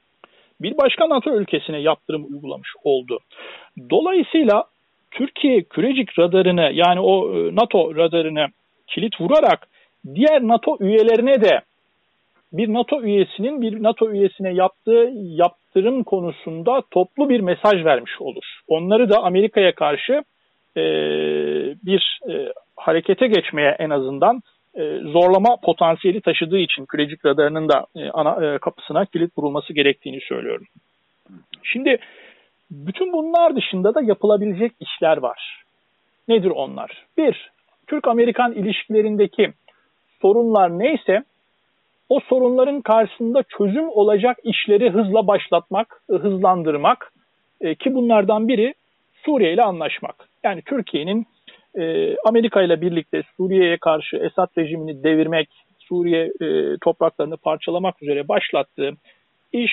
bir 0.62 0.78
başka 0.78 1.10
NATO 1.10 1.36
ülkesine 1.36 1.82
yaptırım 1.82 2.26
uygulamış 2.34 2.70
oldu. 2.84 3.20
Dolayısıyla 3.90 4.64
Türkiye 5.12 5.64
kürecik 5.64 6.20
radarını 6.20 6.72
yani 6.74 7.00
o 7.00 7.36
e, 7.36 7.56
NATO 7.56 7.96
radarını 7.96 8.48
kilit 8.88 9.22
vurarak 9.22 9.68
diğer 10.16 10.42
NATO 10.42 10.78
üyelerine 10.80 11.42
de 11.42 11.62
bir 12.54 12.74
NATO 12.74 13.02
üyesinin 13.02 13.62
bir 13.62 13.84
NATO 13.84 14.12
üyesine 14.12 14.54
yaptığı 14.54 15.12
yaptırım 15.16 16.04
konusunda 16.04 16.82
toplu 16.92 17.30
bir 17.30 17.40
mesaj 17.40 17.86
vermiş 17.86 18.22
olur. 18.22 18.60
Onları 18.68 19.10
da 19.10 19.24
Amerika'ya 19.24 19.76
karşı 19.76 20.24
e, 20.78 20.84
bir 21.86 22.20
e, 22.30 22.54
harekete 22.76 23.28
geçmeye 23.28 23.76
en 23.80 23.90
azından 23.90 24.42
zorlama 25.04 25.58
potansiyeli 25.64 26.22
taşıdığı 26.22 26.58
için 26.58 26.86
kürecik 26.86 27.26
radarının 27.26 27.70
da 27.70 27.86
e, 27.96 28.10
ana 28.10 28.46
e, 28.46 28.58
kapısına 28.58 29.06
kilit 29.06 29.38
vurulması 29.38 29.74
gerektiğini 29.74 30.20
söylüyorum. 30.22 30.66
Şimdi 31.64 31.98
bütün 32.72 33.14
bunlar 33.14 33.56
dışında 33.56 33.96
da 33.96 34.02
yapılabilecek 34.02 34.72
işler 34.80 35.18
var. 35.18 35.64
Nedir 36.28 36.50
onlar? 36.50 37.06
Bir, 37.18 37.52
Türk-Amerikan 37.88 38.54
ilişkilerindeki 38.54 39.54
sorunlar 40.22 40.80
neyse 40.80 41.24
o 42.10 42.20
sorunların 42.20 42.82
karşısında 42.82 43.44
çözüm 43.58 43.90
olacak 43.90 44.38
işleri 44.44 44.90
hızla 44.90 45.28
başlatmak, 45.28 46.02
hızlandırmak 46.10 47.12
ki 47.80 47.96
bunlardan 47.96 48.48
biri 48.48 48.74
Suriye 49.26 49.54
ile 49.54 49.64
anlaşmak. 49.64 50.30
Yani 50.44 50.62
Türkiye'nin 50.62 51.26
e, 51.78 52.16
Amerika 52.26 52.62
ile 52.62 52.82
birlikte 52.82 53.24
Suriye'ye 53.38 53.78
karşı 53.78 54.18
Esad 54.18 54.58
rejimini 54.58 55.04
devirmek, 55.04 55.50
Suriye 55.80 56.32
e, 56.42 56.78
topraklarını 56.82 57.38
parçalamak 57.38 58.04
üzere 58.04 58.28
başlattığı 58.28 58.92
iş 59.54 59.72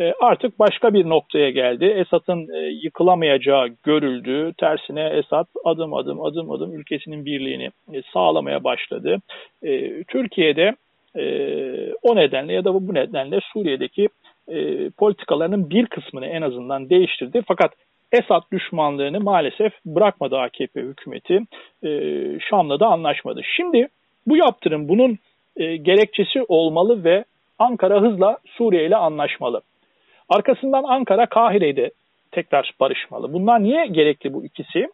e, 0.00 0.12
artık 0.20 0.58
başka 0.58 0.94
bir 0.94 1.08
noktaya 1.08 1.50
geldi. 1.50 1.84
Esad'ın 1.84 2.54
e, 2.54 2.58
yıkılamayacağı 2.82 3.68
görüldü. 3.82 4.52
Tersine 4.58 5.08
Esad 5.08 5.46
adım 5.64 5.94
adım 5.94 6.20
adım 6.20 6.50
adım 6.50 6.74
ülkesinin 6.74 7.24
birliğini 7.24 7.70
e, 7.92 8.02
sağlamaya 8.12 8.64
başladı. 8.64 9.18
E, 9.62 10.02
Türkiye'de 10.02 10.74
e, 11.16 11.24
o 12.02 12.16
nedenle 12.16 12.52
ya 12.52 12.64
da 12.64 12.74
bu 12.74 12.94
nedenle 12.94 13.40
Suriye'deki 13.52 14.08
e, 14.48 14.90
politikalarının 14.90 15.70
bir 15.70 15.86
kısmını 15.86 16.26
en 16.26 16.42
azından 16.42 16.90
değiştirdi. 16.90 17.42
Fakat 17.48 17.72
Esad 18.14 18.42
düşmanlığını 18.52 19.20
maalesef 19.20 19.72
bırakmadı 19.86 20.38
AKP 20.38 20.80
hükümeti. 20.80 21.40
E, 21.84 21.90
Şam'la 22.50 22.80
da 22.80 22.86
anlaşmadı. 22.86 23.40
Şimdi 23.56 23.88
bu 24.26 24.36
yaptırım 24.36 24.88
bunun 24.88 25.18
e, 25.56 25.76
gerekçesi 25.76 26.42
olmalı 26.48 27.04
ve 27.04 27.24
Ankara 27.58 28.00
hızla 28.00 28.38
Suriye 28.46 28.86
ile 28.86 28.96
anlaşmalı. 28.96 29.60
Arkasından 30.28 30.84
Ankara 30.84 31.26
Kahire'de 31.26 31.90
tekrar 32.32 32.74
barışmalı. 32.80 33.32
Bunlar 33.32 33.62
niye 33.62 33.86
gerekli 33.86 34.32
bu 34.32 34.44
ikisi? 34.44 34.88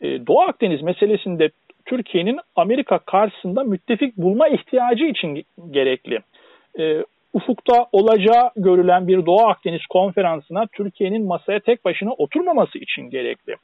E, 0.00 0.26
Doğu 0.26 0.40
Akdeniz 0.40 0.82
meselesinde 0.82 1.50
Türkiye'nin 1.84 2.38
Amerika 2.56 2.98
karşısında 2.98 3.64
müttefik 3.64 4.16
bulma 4.16 4.48
ihtiyacı 4.48 5.04
için 5.04 5.44
gerekli. 5.70 6.18
E, 6.78 7.04
ufukta 7.34 7.86
olacağı 7.92 8.50
görülen 8.56 9.08
bir 9.08 9.26
Doğu 9.26 9.40
Akdeniz 9.40 9.86
konferansına 9.86 10.66
Türkiye'nin 10.72 11.26
masaya 11.26 11.60
tek 11.60 11.84
başına 11.84 12.12
oturmaması 12.12 12.78
için 12.78 13.10
gerekli. 13.10 13.54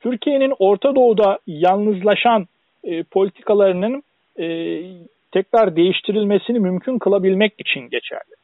Türkiye'nin 0.00 0.54
Orta 0.58 0.94
Doğu'da 0.94 1.38
yalnızlaşan 1.46 2.46
e, 2.84 3.02
politikalarının 3.02 4.02
e, 4.38 4.46
tekrar 5.32 5.76
değiştirilmesini 5.76 6.58
mümkün 6.58 6.98
kılabilmek 6.98 7.52
için 7.58 7.80
geçerli. 7.80 8.34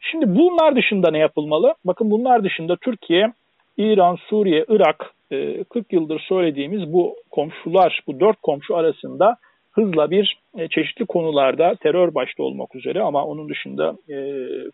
Şimdi 0.00 0.38
bunlar 0.38 0.76
dışında 0.76 1.10
ne 1.10 1.18
yapılmalı? 1.18 1.74
Bakın 1.84 2.10
bunlar 2.10 2.44
dışında 2.44 2.76
Türkiye, 2.76 3.32
İran, 3.76 4.16
Suriye, 4.16 4.64
Irak 4.68 5.14
e, 5.30 5.64
40 5.64 5.92
yıldır 5.92 6.20
söylediğimiz 6.20 6.92
bu 6.92 7.16
komşular, 7.30 8.02
bu 8.06 8.20
dört 8.20 8.40
komşu 8.42 8.76
arasında 8.76 9.36
hızla 9.72 10.10
bir 10.10 10.38
e, 10.58 10.68
çeşitli 10.68 11.06
konularda 11.06 11.74
terör 11.74 12.14
başta 12.14 12.42
olmak 12.42 12.76
üzere 12.76 13.02
ama 13.02 13.24
onun 13.24 13.48
dışında 13.48 13.96
e, 14.08 14.16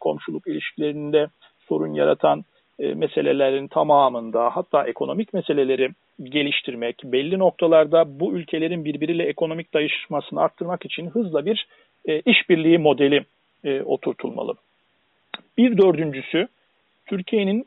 komşuluk 0.01 0.47
ilişkilerinde 0.47 1.27
sorun 1.69 1.95
yaratan 1.95 2.45
e, 2.79 2.95
meselelerin 2.95 3.69
tamamında 3.69 4.51
hatta 4.51 4.87
ekonomik 4.87 5.35
meseleleri 5.35 5.91
geliştirmek, 6.23 6.97
belli 7.05 7.39
noktalarda 7.39 8.21
bu 8.21 8.33
ülkelerin 8.33 8.85
birbiriyle 8.85 9.23
ekonomik 9.23 9.75
dayanışmasını 9.75 10.41
arttırmak 10.41 10.85
için 10.85 11.07
hızla 11.07 11.47
bir 11.47 11.67
e, 12.09 12.21
işbirliği 12.21 12.79
modeli 12.79 13.25
e, 13.65 13.83
oturtulmalı. 13.83 14.55
Bir 15.59 15.79
dördüncüsü 15.79 16.49
Türkiye'nin 17.07 17.67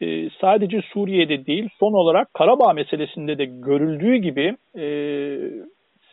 e, 0.00 0.30
sadece 0.40 0.82
Suriye'de 0.82 1.46
değil 1.46 1.68
son 1.80 1.92
olarak 1.92 2.34
Karabağ 2.34 2.72
meselesinde 2.72 3.38
de 3.38 3.44
görüldüğü 3.44 4.16
gibi 4.16 4.56
e, 4.78 4.84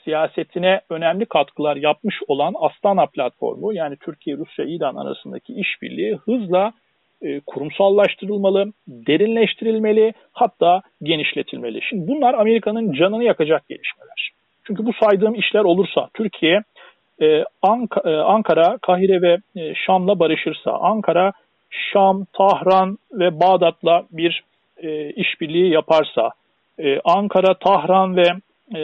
siyasetine 0.05 0.81
önemli 0.89 1.25
katkılar 1.25 1.75
yapmış 1.75 2.15
olan 2.27 2.53
Astana 2.59 3.05
platformu 3.05 3.73
yani 3.73 3.95
Türkiye, 3.97 4.37
Rusya, 4.37 4.65
İran 4.65 4.95
arasındaki 4.95 5.53
işbirliği 5.53 6.15
hızla 6.15 6.73
e, 7.21 7.39
kurumsallaştırılmalı, 7.39 8.73
derinleştirilmeli, 8.87 10.13
hatta 10.33 10.81
genişletilmeli. 11.03 11.81
Şimdi 11.89 12.07
bunlar 12.07 12.33
Amerika'nın 12.33 12.93
canını 12.93 13.23
yakacak 13.23 13.69
gelişmeler. 13.69 14.31
Çünkü 14.63 14.85
bu 14.85 14.91
saydığım 14.93 15.35
işler 15.35 15.63
olursa 15.63 16.09
Türkiye 16.13 16.61
e, 17.21 17.43
Ank 17.61 17.95
e, 18.05 18.09
Ankara, 18.09 18.77
Kahire 18.81 19.21
ve 19.21 19.37
e, 19.61 19.75
Şam'la 19.75 20.19
barışırsa, 20.19 20.71
Ankara, 20.71 21.31
Şam, 21.69 22.25
Tahran 22.33 22.97
ve 23.11 23.39
Bağdat'la 23.39 24.03
bir 24.11 24.43
e, 24.77 25.09
işbirliği 25.09 25.71
yaparsa, 25.71 26.29
e, 26.79 26.99
Ankara, 27.05 27.53
Tahran 27.53 28.17
ve 28.17 28.25
e, 28.75 28.79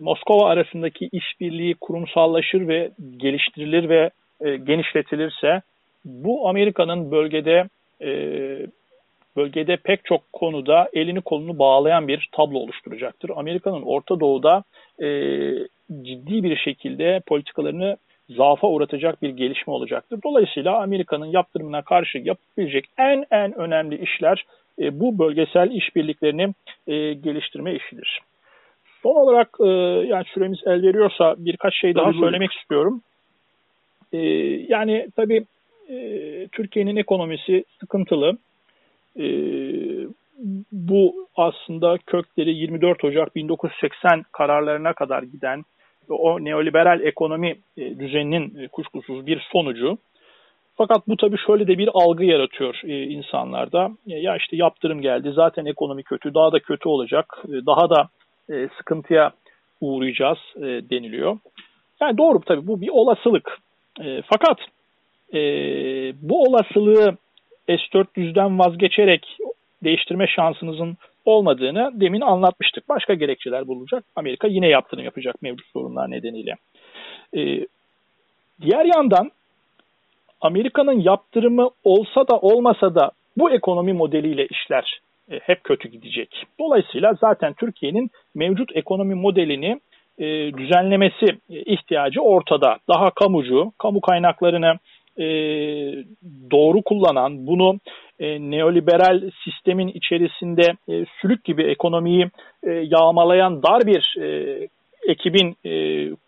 Moskova 0.00 0.48
arasındaki 0.48 1.08
işbirliği 1.12 1.74
kurumsallaşır 1.74 2.68
ve 2.68 2.90
geliştirilir 3.16 3.88
ve 3.88 4.10
e, 4.40 4.56
genişletilirse 4.56 5.62
bu 6.04 6.48
Amerika'nın 6.48 7.10
bölgede 7.10 7.68
e, 8.02 8.10
bölgede 9.36 9.76
pek 9.76 10.04
çok 10.04 10.32
konuda 10.32 10.88
elini 10.92 11.20
kolunu 11.20 11.58
bağlayan 11.58 12.08
bir 12.08 12.28
tablo 12.32 12.58
oluşturacaktır. 12.58 13.30
Amerika'nın 13.36 13.82
Orta 13.82 14.20
Doğu'da 14.20 14.64
e, 15.02 15.08
ciddi 16.02 16.42
bir 16.42 16.56
şekilde 16.56 17.20
politikalarını 17.26 17.96
zaafa 18.30 18.68
uğratacak 18.68 19.22
bir 19.22 19.30
gelişme 19.30 19.72
olacaktır. 19.72 20.20
Dolayısıyla 20.24 20.82
Amerika'nın 20.82 21.26
yaptırımına 21.26 21.82
karşı 21.82 22.18
yapabilecek 22.18 22.84
en 22.98 23.24
en 23.30 23.58
önemli 23.58 24.02
işler 24.02 24.44
e, 24.80 25.00
bu 25.00 25.18
bölgesel 25.18 25.70
işbirliklerini 25.70 26.54
e, 26.86 27.14
geliştirme 27.14 27.74
işidir. 27.74 28.20
Son 29.02 29.14
olarak 29.14 29.48
e, 29.60 29.68
yani 30.08 30.24
süremiz 30.34 30.58
el 30.66 30.82
veriyorsa 30.82 31.34
birkaç 31.38 31.74
şey 31.80 31.94
daha 31.94 32.04
tabii 32.04 32.18
söylemek 32.18 32.50
buyurun. 32.50 32.60
istiyorum. 32.60 33.02
E, 34.12 34.18
yani 34.68 35.08
tabii 35.16 35.44
e, 35.88 35.96
Türkiye'nin 36.52 36.96
ekonomisi 36.96 37.64
sıkıntılı. 37.80 38.38
E, 39.18 39.24
bu 40.72 41.14
aslında 41.36 41.98
kökleri 42.06 42.50
24 42.50 43.04
Ocak 43.04 43.36
1980 43.36 44.24
kararlarına 44.32 44.92
kadar 44.92 45.22
giden 45.22 45.64
o 46.08 46.44
neoliberal 46.44 47.00
ekonomi 47.00 47.56
e, 47.76 47.98
düzeninin 47.98 48.58
e, 48.58 48.68
kuşkusuz 48.68 49.26
bir 49.26 49.48
sonucu. 49.52 49.98
Fakat 50.76 51.08
bu 51.08 51.16
tabii 51.16 51.38
şöyle 51.46 51.66
de 51.66 51.78
bir 51.78 51.88
algı 51.94 52.24
yaratıyor 52.24 52.80
e, 52.84 53.02
insanlarda. 53.02 53.90
Ya 54.06 54.36
işte 54.36 54.56
yaptırım 54.56 55.00
geldi, 55.00 55.32
zaten 55.34 55.64
ekonomi 55.66 56.02
kötü, 56.02 56.34
daha 56.34 56.52
da 56.52 56.58
kötü 56.58 56.88
olacak, 56.88 57.44
daha 57.66 57.90
da 57.90 58.08
sıkıntıya 58.78 59.32
uğrayacağız 59.80 60.38
deniliyor. 60.90 61.38
Yani 62.00 62.18
doğru 62.18 62.40
tabii 62.40 62.66
bu 62.66 62.80
bir 62.80 62.88
olasılık. 62.88 63.58
Fakat 64.24 64.58
bu 66.22 66.42
olasılığı 66.42 67.16
S-400'den 67.68 68.58
vazgeçerek 68.58 69.36
değiştirme 69.84 70.26
şansınızın 70.26 70.96
olmadığını 71.24 72.00
demin 72.00 72.20
anlatmıştık. 72.20 72.88
Başka 72.88 73.14
gerekçeler 73.14 73.68
bulacak. 73.68 74.04
Amerika 74.16 74.48
yine 74.48 74.68
yaptırım 74.68 75.04
yapacak 75.04 75.42
mevcut 75.42 75.66
sorunlar 75.66 76.10
nedeniyle. 76.10 76.54
Ee, 77.36 77.66
diğer 78.60 78.84
yandan 78.84 79.30
Amerika'nın 80.40 81.00
yaptırımı 81.00 81.70
olsa 81.84 82.28
da 82.28 82.38
olmasa 82.38 82.94
da 82.94 83.10
bu 83.36 83.50
ekonomi 83.50 83.92
modeliyle 83.92 84.46
işler 84.46 85.00
e, 85.30 85.38
hep 85.42 85.64
kötü 85.64 85.88
gidecek. 85.88 86.46
Dolayısıyla 86.60 87.14
zaten 87.20 87.52
Türkiye'nin 87.52 88.10
mevcut 88.34 88.76
ekonomi 88.76 89.14
modelini 89.14 89.80
e, 90.18 90.26
düzenlemesi 90.58 91.26
e, 91.50 91.60
ihtiyacı 91.60 92.20
ortada. 92.20 92.76
Daha 92.88 93.10
kamucu, 93.10 93.72
kamu 93.78 94.00
kaynaklarını 94.00 94.74
doğru 96.50 96.82
kullanan, 96.82 97.46
bunu 97.46 97.78
neoliberal 98.20 99.30
sistemin 99.44 99.88
içerisinde 99.88 100.62
sülük 101.20 101.44
gibi 101.44 101.62
ekonomiyi 101.62 102.30
yağmalayan 102.66 103.62
dar 103.62 103.86
bir 103.86 104.14
ekibin 105.08 105.56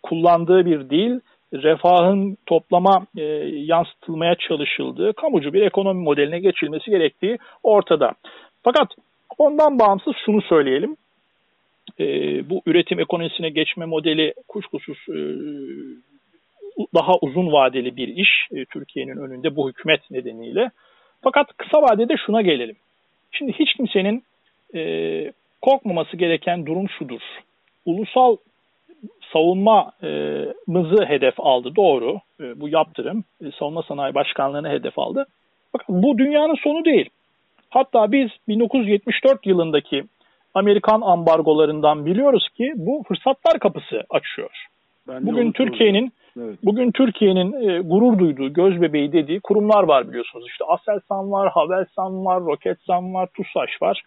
kullandığı 0.03 0.65
bir 0.65 0.89
dil, 0.89 1.19
refahın 1.53 2.37
toplama 2.45 3.05
e, 3.17 3.23
yansıtılmaya 3.51 4.35
çalışıldığı 4.35 5.13
kamucu 5.13 5.53
bir 5.53 5.61
ekonomi 5.61 6.03
modeline 6.03 6.39
geçilmesi 6.39 6.91
gerektiği 6.91 7.37
ortada. 7.63 8.13
Fakat 8.63 8.87
ondan 9.37 9.79
bağımsız 9.79 10.13
şunu 10.25 10.41
söyleyelim. 10.41 10.97
E, 11.99 12.05
bu 12.49 12.61
üretim 12.65 12.99
ekonomisine 12.99 13.49
geçme 13.49 13.85
modeli 13.85 14.33
kuşkusuz 14.47 14.97
e, 15.09 15.17
daha 16.95 17.11
uzun 17.21 17.51
vadeli 17.51 17.97
bir 17.97 18.07
iş 18.07 18.29
e, 18.51 18.65
Türkiye'nin 18.65 19.17
önünde 19.17 19.55
bu 19.55 19.69
hükümet 19.69 20.11
nedeniyle. 20.11 20.71
Fakat 21.21 21.47
kısa 21.57 21.81
vadede 21.81 22.15
şuna 22.25 22.41
gelelim. 22.41 22.75
Şimdi 23.31 23.53
hiç 23.53 23.73
kimsenin 23.73 24.23
e, 24.75 24.81
korkmaması 25.61 26.17
gereken 26.17 26.65
durum 26.65 26.89
şudur. 26.89 27.21
Ulusal 27.85 28.37
savunmamızı 29.33 31.05
hedef 31.05 31.33
aldı 31.37 31.75
doğru. 31.75 32.19
E, 32.39 32.59
bu 32.59 32.69
yaptırım 32.69 33.23
e, 33.45 33.51
savunma 33.59 33.83
sanayi 33.83 34.15
başkanlığını 34.15 34.69
hedef 34.69 34.99
aldı. 34.99 35.25
Fakat 35.71 35.89
bu 35.89 36.17
dünyanın 36.17 36.55
sonu 36.55 36.85
değil. 36.85 37.09
Hatta 37.73 38.11
biz 38.11 38.29
1974 38.47 39.45
yılındaki 39.45 40.03
Amerikan 40.53 41.01
ambargolarından 41.01 42.05
biliyoruz 42.05 42.49
ki 42.57 42.73
bu 42.75 43.03
fırsatlar 43.07 43.59
kapısı 43.59 44.03
açıyor. 44.09 44.67
Ben 45.07 45.27
Bugün 45.27 45.51
Türkiye'nin 45.51 46.13
Evet. 46.39 46.59
Bugün 46.63 46.91
Türkiye'nin 46.91 47.69
e, 47.69 47.79
gurur 47.79 48.19
duyduğu, 48.19 48.53
göz 48.53 48.81
bebeği 48.81 49.13
dediği 49.13 49.39
kurumlar 49.39 49.83
var 49.83 50.09
biliyorsunuz. 50.09 50.45
İşte 50.47 50.65
Aselsan 50.65 51.31
var, 51.31 51.51
Havelsan 51.51 52.25
var, 52.25 52.41
Roketsan 52.41 53.13
var, 53.13 53.29
TUSAŞ 53.33 53.81
var. 53.81 54.01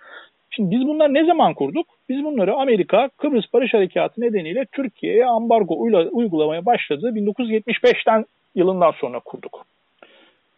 Şimdi 0.50 0.70
biz 0.70 0.86
bunları 0.86 1.14
ne 1.14 1.24
zaman 1.24 1.54
kurduk? 1.54 1.86
Biz 2.08 2.24
bunları 2.24 2.54
Amerika 2.54 3.08
Kıbrıs 3.16 3.44
Barış 3.52 3.74
Harekatı 3.74 4.20
nedeniyle 4.20 4.64
Türkiye'ye 4.72 5.26
ambargo 5.26 5.74
uygulamaya 6.12 6.66
başladığı 6.66 7.10
1975'ten 7.10 8.24
yılından 8.54 8.90
sonra 8.90 9.20
kurduk. 9.20 9.64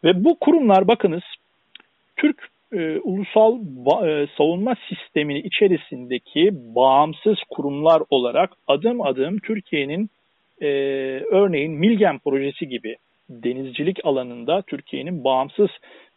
Ve 0.05 0.25
bu 0.25 0.38
kurumlar 0.38 0.88
bakınız 0.88 1.23
Türk 2.16 2.49
e, 2.72 2.98
ulusal 2.98 3.59
e, 4.09 4.28
savunma 4.38 4.76
sistemini 4.88 5.38
içerisindeki 5.38 6.50
bağımsız 6.52 7.38
kurumlar 7.50 8.02
olarak 8.11 8.50
adım 8.68 9.02
adım 9.02 9.38
Türkiye'nin 9.38 10.11
e, 10.61 10.66
örneğin 11.31 11.72
Milgen 11.72 12.18
projesi 12.18 12.68
gibi 12.68 12.96
denizcilik 13.31 13.98
alanında 14.04 14.62
Türkiye'nin 14.62 15.24
bağımsız 15.24 15.70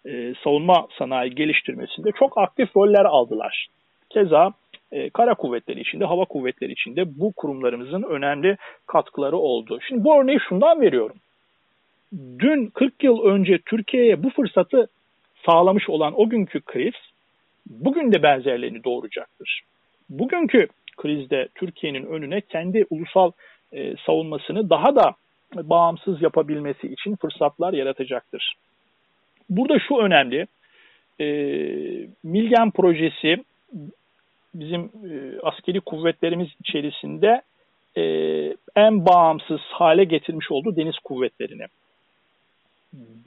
e, 0.05 0.33
savunma 0.43 0.87
sanayi 0.97 1.35
geliştirmesinde 1.35 2.09
çok 2.19 2.37
aktif 2.37 2.75
roller 2.75 3.05
aldılar. 3.05 3.67
Keza 4.09 4.51
e, 4.91 5.09
kara 5.09 5.35
kuvvetleri 5.35 5.81
içinde, 5.81 6.05
hava 6.05 6.25
kuvvetleri 6.25 6.71
içinde 6.71 7.19
bu 7.19 7.31
kurumlarımızın 7.31 8.03
önemli 8.03 8.57
katkıları 8.87 9.37
oldu. 9.37 9.79
Şimdi 9.87 10.03
bu 10.03 10.21
örneği 10.21 10.39
şundan 10.49 10.81
veriyorum. 10.81 11.17
Dün 12.39 12.67
40 12.67 13.03
yıl 13.03 13.23
önce 13.23 13.59
Türkiye'ye 13.65 14.23
bu 14.23 14.29
fırsatı 14.29 14.87
sağlamış 15.45 15.89
olan 15.89 16.13
o 16.19 16.29
günkü 16.29 16.61
kriz 16.61 16.93
bugün 17.65 18.11
de 18.11 18.23
benzerlerini 18.23 18.83
doğuracaktır. 18.83 19.61
Bugünkü 20.09 20.67
krizde 20.97 21.47
Türkiye'nin 21.55 22.05
önüne 22.05 22.41
kendi 22.41 22.85
ulusal 22.89 23.31
e, 23.73 23.95
savunmasını 24.05 24.69
daha 24.69 24.95
da 24.95 25.15
bağımsız 25.55 26.21
yapabilmesi 26.21 26.87
için 26.87 27.15
fırsatlar 27.15 27.73
yaratacaktır. 27.73 28.53
Burada 29.49 29.79
şu 29.87 29.97
önemli, 29.97 30.47
e, 31.19 31.25
Milgen 32.23 32.71
projesi 32.71 33.37
bizim 34.53 34.81
e, 34.81 35.39
askeri 35.43 35.79
kuvvetlerimiz 35.79 36.47
içerisinde 36.59 37.41
e, 37.97 38.03
en 38.75 39.05
bağımsız 39.05 39.61
hale 39.61 40.03
getirmiş 40.03 40.51
olduğu 40.51 40.75
deniz 40.75 40.95
kuvvetlerini. 41.03 41.65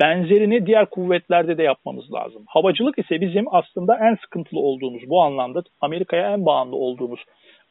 Benzerini 0.01 0.67
diğer 0.67 0.87
kuvvetlerde 0.87 1.59
de 1.59 1.63
yapmamız 1.63 2.13
lazım. 2.13 2.45
Havacılık 2.47 2.99
ise 2.99 3.21
bizim 3.21 3.45
aslında 3.55 3.99
en 4.11 4.15
sıkıntılı 4.15 4.61
olduğumuz 4.61 5.03
bu 5.09 5.23
anlamda 5.23 5.63
Amerika'ya 5.81 6.33
en 6.33 6.47
bağımlı 6.47 6.77
olduğumuz 6.77 7.21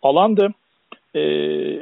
alandı 0.01 0.53
e, 1.15 1.21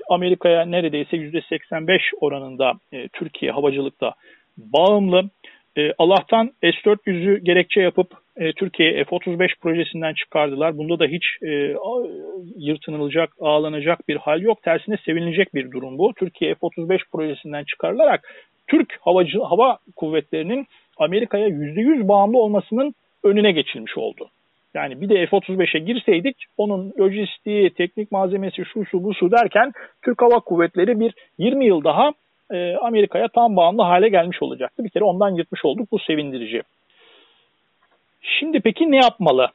Amerika'ya 0.09 0.65
neredeyse 0.65 1.17
%85 1.17 1.99
oranında 2.21 2.73
e, 2.93 3.07
Türkiye 3.07 3.51
havacılıkta 3.51 4.13
bağımlı. 4.57 5.29
E, 5.77 5.93
Allah'tan 5.97 6.51
S-400'ü 6.61 7.43
gerekçe 7.43 7.81
yapıp 7.81 8.20
e, 8.37 8.53
Türkiye 8.53 9.03
F-35 9.03 9.59
projesinden 9.61 10.13
çıkardılar. 10.13 10.77
Bunda 10.77 10.99
da 10.99 11.05
hiç 11.05 11.23
e, 11.43 11.75
yırtınılacak, 12.57 13.29
ağlanacak 13.39 14.07
bir 14.07 14.15
hal 14.15 14.41
yok. 14.41 14.63
Tersine 14.63 14.97
sevinilecek 15.05 15.55
bir 15.55 15.71
durum 15.71 15.97
bu. 15.97 16.13
Türkiye 16.13 16.55
F-35 16.55 16.99
projesinden 17.11 17.63
çıkarılarak 17.63 18.33
Türk 18.67 18.97
havacı, 19.01 19.39
hava 19.39 19.77
kuvvetlerinin 19.95 20.67
Amerika'ya 20.97 21.47
%100 21.47 22.07
bağımlı 22.07 22.37
olmasının 22.37 22.93
önüne 23.23 23.51
geçilmiş 23.51 23.97
oldu. 23.97 24.29
Yani 24.73 25.01
bir 25.01 25.09
de 25.09 25.25
F-35'e 25.25 25.79
girseydik 25.79 26.35
onun 26.57 26.93
lojistiği, 26.99 27.69
teknik 27.69 28.11
malzemesi, 28.11 28.63
şu 28.73 28.85
şu 28.85 29.03
bu 29.03 29.13
şu 29.13 29.31
derken 29.31 29.71
Türk 30.01 30.21
Hava 30.21 30.39
Kuvvetleri 30.39 30.99
bir 30.99 31.13
20 31.37 31.65
yıl 31.65 31.83
daha 31.83 32.11
e, 32.51 32.75
Amerika'ya 32.75 33.27
tam 33.27 33.55
bağımlı 33.55 33.81
hale 33.81 34.09
gelmiş 34.09 34.41
olacaktı. 34.41 34.83
Bir 34.83 34.89
kere 34.89 35.03
ondan 35.03 35.35
yırtmış 35.35 35.65
olduk. 35.65 35.91
Bu 35.91 35.99
sevindirici. 35.99 36.61
Şimdi 38.21 38.59
peki 38.59 38.91
ne 38.91 38.97
yapmalı? 38.97 39.47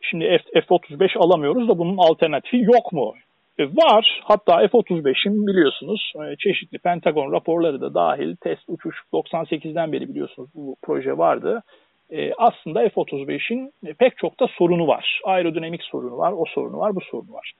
Şimdi 0.00 0.38
F-35 0.54 1.18
alamıyoruz 1.18 1.68
da 1.68 1.78
bunun 1.78 1.96
alternatifi 1.96 2.56
yok 2.56 2.92
mu? 2.92 3.14
E, 3.58 3.64
var. 3.64 4.20
Hatta 4.24 4.68
F-35'in 4.68 5.46
biliyorsunuz 5.46 6.12
e, 6.16 6.36
çeşitli 6.36 6.78
Pentagon 6.78 7.32
raporları 7.32 7.80
da 7.80 7.94
dahil 7.94 8.36
test 8.36 8.62
uçuş 8.68 8.96
98'den 9.12 9.92
beri 9.92 10.08
biliyorsunuz 10.08 10.50
bu 10.54 10.76
proje 10.82 11.18
vardı. 11.18 11.62
E, 12.10 12.32
aslında 12.34 12.88
F-35'in 12.88 13.72
pek 13.98 14.18
çok 14.18 14.40
da 14.40 14.46
sorunu 14.46 14.86
var. 14.86 15.20
Aerodinamik 15.24 15.82
sorunu 15.82 16.18
var, 16.18 16.32
o 16.32 16.44
sorunu 16.54 16.78
var, 16.78 16.94
bu 16.94 17.00
sorunu 17.00 17.32
var. 17.32 17.52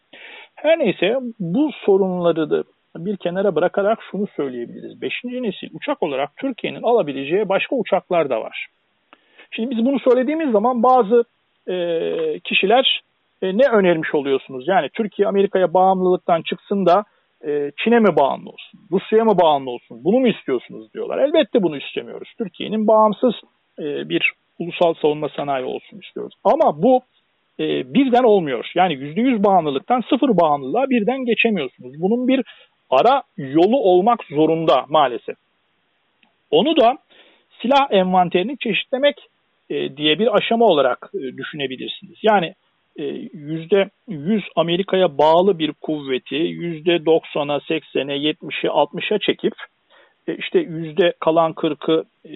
Her 0.55 0.79
neyse 0.79 1.17
bu 1.41 1.71
sorunları 1.87 2.51
da 2.51 2.65
bir 2.97 3.17
kenara 3.17 3.55
bırakarak 3.55 3.99
şunu 4.11 4.27
söyleyebiliriz. 4.37 5.03
Beşinci 5.03 5.43
nesil 5.43 5.69
uçak 5.73 6.03
olarak 6.03 6.37
Türkiye'nin 6.37 6.83
alabileceği 6.83 7.49
başka 7.49 7.77
uçaklar 7.77 8.31
da 8.31 8.41
var. 8.41 8.67
Şimdi 9.57 9.71
biz 9.71 9.85
bunu 9.85 9.99
söylediğimiz 9.99 10.53
zaman 10.53 10.83
bazı 10.83 11.25
e, 11.69 11.77
kişiler 12.45 13.01
e, 13.43 13.59
ne 13.59 13.69
önermiş 13.69 14.15
oluyorsunuz? 14.15 14.69
Yani 14.69 14.89
Türkiye 14.95 15.29
Amerika'ya 15.29 15.75
bağımlılıktan 15.75 16.43
çıksın 16.43 16.87
da 16.87 17.05
e, 17.47 17.73
Çin'e 17.85 17.99
mi 17.99 18.17
bağımlı 18.17 18.51
olsun? 18.51 18.81
Rusya'ya 18.93 19.25
mı 19.25 19.39
bağımlı 19.43 19.71
olsun? 19.71 20.05
Bunu 20.05 20.21
mu 20.21 20.29
istiyorsunuz 20.29 20.95
diyorlar. 20.95 21.19
Elbette 21.19 21.63
bunu 21.63 21.77
istemiyoruz. 21.77 22.29
Türkiye'nin 22.39 22.87
bağımsız 22.87 23.35
e, 23.79 24.09
bir 24.09 24.33
ulusal 24.59 24.95
savunma 24.95 25.29
sanayi 25.29 25.65
olsun 25.65 25.99
istiyoruz. 25.99 26.35
Ama 26.45 26.83
bu 26.83 27.01
e, 27.61 27.95
birden 27.95 28.25
olmuyor. 28.25 28.71
Yani 28.75 28.95
%100 28.95 29.45
bağımlılıktan 29.45 30.03
sıfır 30.11 30.37
bağımlılığa 30.37 30.91
birden 30.91 31.25
geçemiyorsunuz. 31.25 32.03
Bunun 32.03 32.29
bir 32.29 32.43
ara 32.91 33.23
yolu 33.37 33.77
olmak 33.77 34.25
zorunda 34.25 34.85
maalesef. 34.89 35.37
Onu 36.51 36.77
da 36.77 36.99
silah 37.63 37.93
envanterini 37.93 38.59
çeşitlemek 38.59 39.17
e, 39.71 39.97
diye 39.97 40.19
bir 40.19 40.37
aşama 40.37 40.65
olarak 40.65 41.11
e, 41.15 41.37
düşünebilirsiniz. 41.37 42.19
Yani 42.23 42.55
yüzde 43.33 43.91
100 44.09 44.43
Amerika'ya 44.57 45.19
bağlı 45.19 45.59
bir 45.59 45.73
kuvveti 45.73 46.37
%90'a, 46.37 47.57
80'e, 47.57 48.31
70'e, 48.31 48.69
60'a 48.69 49.19
çekip 49.19 49.55
e, 50.29 50.37
işte 50.37 50.59
yüzde 50.59 51.13
kalan 51.21 51.53
40'ı 51.53 52.05
e, 52.29 52.35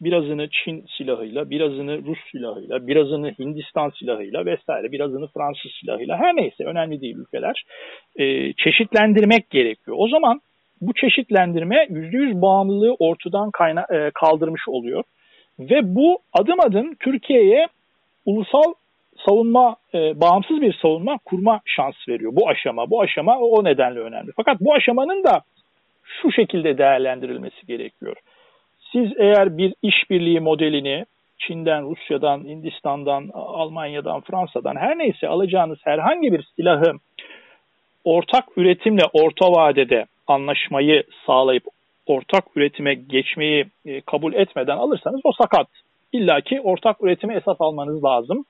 birazını 0.00 0.48
Çin 0.50 0.84
silahıyla, 0.98 1.50
birazını 1.50 2.04
Rus 2.06 2.18
silahıyla, 2.32 2.86
birazını 2.86 3.34
Hindistan 3.38 3.92
silahıyla 3.98 4.46
vesaire, 4.46 4.92
birazını 4.92 5.26
Fransız 5.26 5.72
silahıyla 5.80 6.18
her 6.18 6.36
neyse 6.36 6.64
önemli 6.64 7.00
değil 7.00 7.16
ülkeler 7.16 7.64
e, 8.16 8.52
çeşitlendirmek 8.52 9.50
gerekiyor. 9.50 9.96
O 10.00 10.08
zaman 10.08 10.40
bu 10.80 10.94
çeşitlendirme 10.94 11.76
%100 11.76 12.42
bağımlılığı 12.42 12.94
ortadan 12.98 13.50
kaldırmış 14.14 14.68
oluyor. 14.68 15.04
Ve 15.58 15.94
bu 15.94 16.18
adım 16.32 16.60
adım 16.60 16.94
Türkiye'ye 16.94 17.66
ulusal 18.26 18.74
savunma, 19.26 19.76
e, 19.94 20.20
bağımsız 20.20 20.60
bir 20.60 20.72
savunma 20.82 21.18
kurma 21.24 21.60
şans 21.64 21.94
veriyor 22.08 22.32
bu 22.34 22.48
aşama. 22.48 22.90
Bu 22.90 23.00
aşama 23.00 23.38
o 23.38 23.64
nedenle 23.64 23.98
önemli. 23.98 24.32
Fakat 24.36 24.60
bu 24.60 24.74
aşamanın 24.74 25.24
da 25.24 25.42
şu 26.22 26.32
şekilde 26.32 26.78
değerlendirilmesi 26.78 27.66
gerekiyor. 27.66 28.16
Siz 28.92 29.12
eğer 29.18 29.58
bir 29.58 29.74
işbirliği 29.82 30.40
modelini 30.40 31.04
Çin'den, 31.38 31.90
Rusya'dan, 31.90 32.44
Hindistan'dan, 32.44 33.30
Almanya'dan, 33.34 34.20
Fransa'dan 34.20 34.76
her 34.76 34.98
neyse 34.98 35.28
alacağınız 35.28 35.78
herhangi 35.84 36.32
bir 36.32 36.44
silahı 36.56 36.92
ortak 38.04 38.44
üretimle 38.56 39.02
orta 39.12 39.52
vadede 39.52 40.06
anlaşmayı 40.26 41.02
sağlayıp 41.26 41.64
ortak 42.10 42.44
üretime 42.56 42.94
geçmeyi 42.94 43.66
e, 43.86 44.00
kabul 44.00 44.34
etmeden 44.34 44.76
alırsanız 44.76 45.20
o 45.24 45.32
sakat. 45.32 45.66
İlla 46.12 46.40
ki 46.40 46.60
ortak 46.60 47.02
üretime 47.02 47.34
esas 47.34 47.56
almanız 47.60 48.04
lazım. 48.04 48.44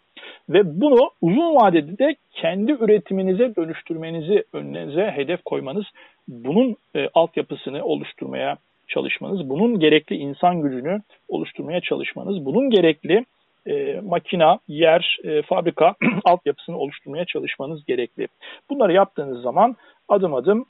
Ve 0.49 0.81
bunu 0.81 1.11
uzun 1.21 1.55
vadede 1.55 1.99
de 1.99 2.17
kendi 2.33 2.73
üretiminize 2.73 3.57
dönüştürmenizi 3.57 4.45
önünüze 4.53 5.13
hedef 5.17 5.45
koymanız, 5.45 5.85
bunun 6.29 6.77
e, 6.97 7.09
altyapısını 7.15 7.85
oluşturmaya 7.85 8.57
çalışmanız, 8.89 9.51
bunun 9.51 9.81
gerekli 9.81 10.17
insan 10.17 10.61
gücünü 10.63 11.01
oluşturmaya 11.29 11.81
çalışmanız, 11.81 12.45
bunun 12.45 12.71
gerekli 12.71 13.25
e, 13.67 14.01
makina, 14.01 14.59
yer, 14.69 15.19
e, 15.25 15.43
fabrika 15.43 15.95
altyapısını 16.25 16.79
oluşturmaya 16.79 17.25
çalışmanız 17.25 17.85
gerekli. 17.85 18.29
Bunları 18.71 18.93
yaptığınız 18.93 19.43
zaman 19.43 19.77
adım 20.09 20.35
adım 20.35 20.65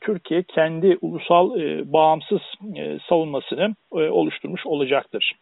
Türkiye 0.00 0.42
kendi 0.42 0.98
ulusal 1.00 1.60
e, 1.60 1.92
bağımsız 1.92 2.40
e, 2.76 2.98
savunmasını 3.08 3.74
oluşturmuş 3.90 4.66
olacaktır. 4.66 5.32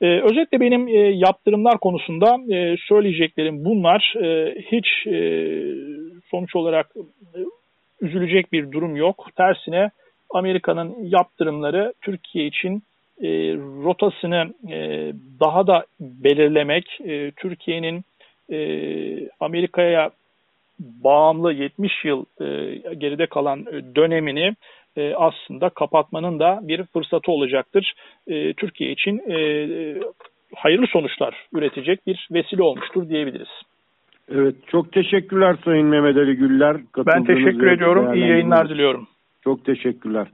Özetle 0.00 0.60
benim 0.60 0.88
yaptırımlar 1.18 1.78
konusunda 1.78 2.36
söyleyeceklerim 2.88 3.64
bunlar. 3.64 4.14
Hiç 4.72 4.86
sonuç 6.30 6.56
olarak 6.56 6.86
üzülecek 8.00 8.52
bir 8.52 8.72
durum 8.72 8.96
yok. 8.96 9.28
Tersine 9.36 9.90
Amerika'nın 10.30 10.96
yaptırımları 11.00 11.92
Türkiye 12.02 12.46
için 12.46 12.82
rotasını 13.84 14.54
daha 15.40 15.66
da 15.66 15.84
belirlemek, 16.00 16.84
Türkiye'nin 17.36 18.04
Amerika'ya 19.40 20.10
bağımlı 20.78 21.52
70 21.52 22.04
yıl 22.04 22.24
e, 22.40 22.44
geride 22.94 23.26
kalan 23.26 23.60
e, 23.60 23.94
dönemini 23.96 24.54
e, 24.96 25.14
aslında 25.14 25.68
kapatmanın 25.68 26.38
da 26.38 26.60
bir 26.62 26.84
fırsatı 26.84 27.32
olacaktır. 27.32 27.94
E, 28.26 28.52
Türkiye 28.52 28.90
için 28.90 29.18
e, 29.30 29.38
hayırlı 30.54 30.86
sonuçlar 30.86 31.46
üretecek 31.52 32.06
bir 32.06 32.28
vesile 32.32 32.62
olmuştur 32.62 33.08
diyebiliriz. 33.08 33.48
Evet, 34.34 34.54
çok 34.66 34.92
teşekkürler 34.92 35.56
Sayın 35.64 35.86
Mehmet 35.86 36.16
Ali 36.16 36.36
Güller. 36.36 36.76
Ben 37.06 37.24
teşekkür 37.24 37.66
ediyorum. 37.66 38.14
İyi 38.14 38.28
yayınlar 38.28 38.68
diliyorum. 38.68 39.08
Çok 39.44 39.64
teşekkürler. 39.64 40.28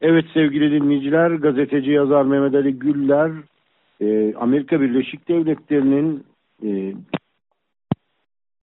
Evet 0.00 0.24
sevgili 0.34 0.70
dinleyiciler, 0.70 1.30
gazeteci 1.30 1.90
yazar 1.90 2.24
Mehmet 2.24 2.54
Ali 2.54 2.78
Güller, 2.78 3.30
e, 4.00 4.34
Amerika 4.34 4.80
Birleşik 4.80 5.28
Devletleri'nin 5.28 6.24
e, 6.64 6.92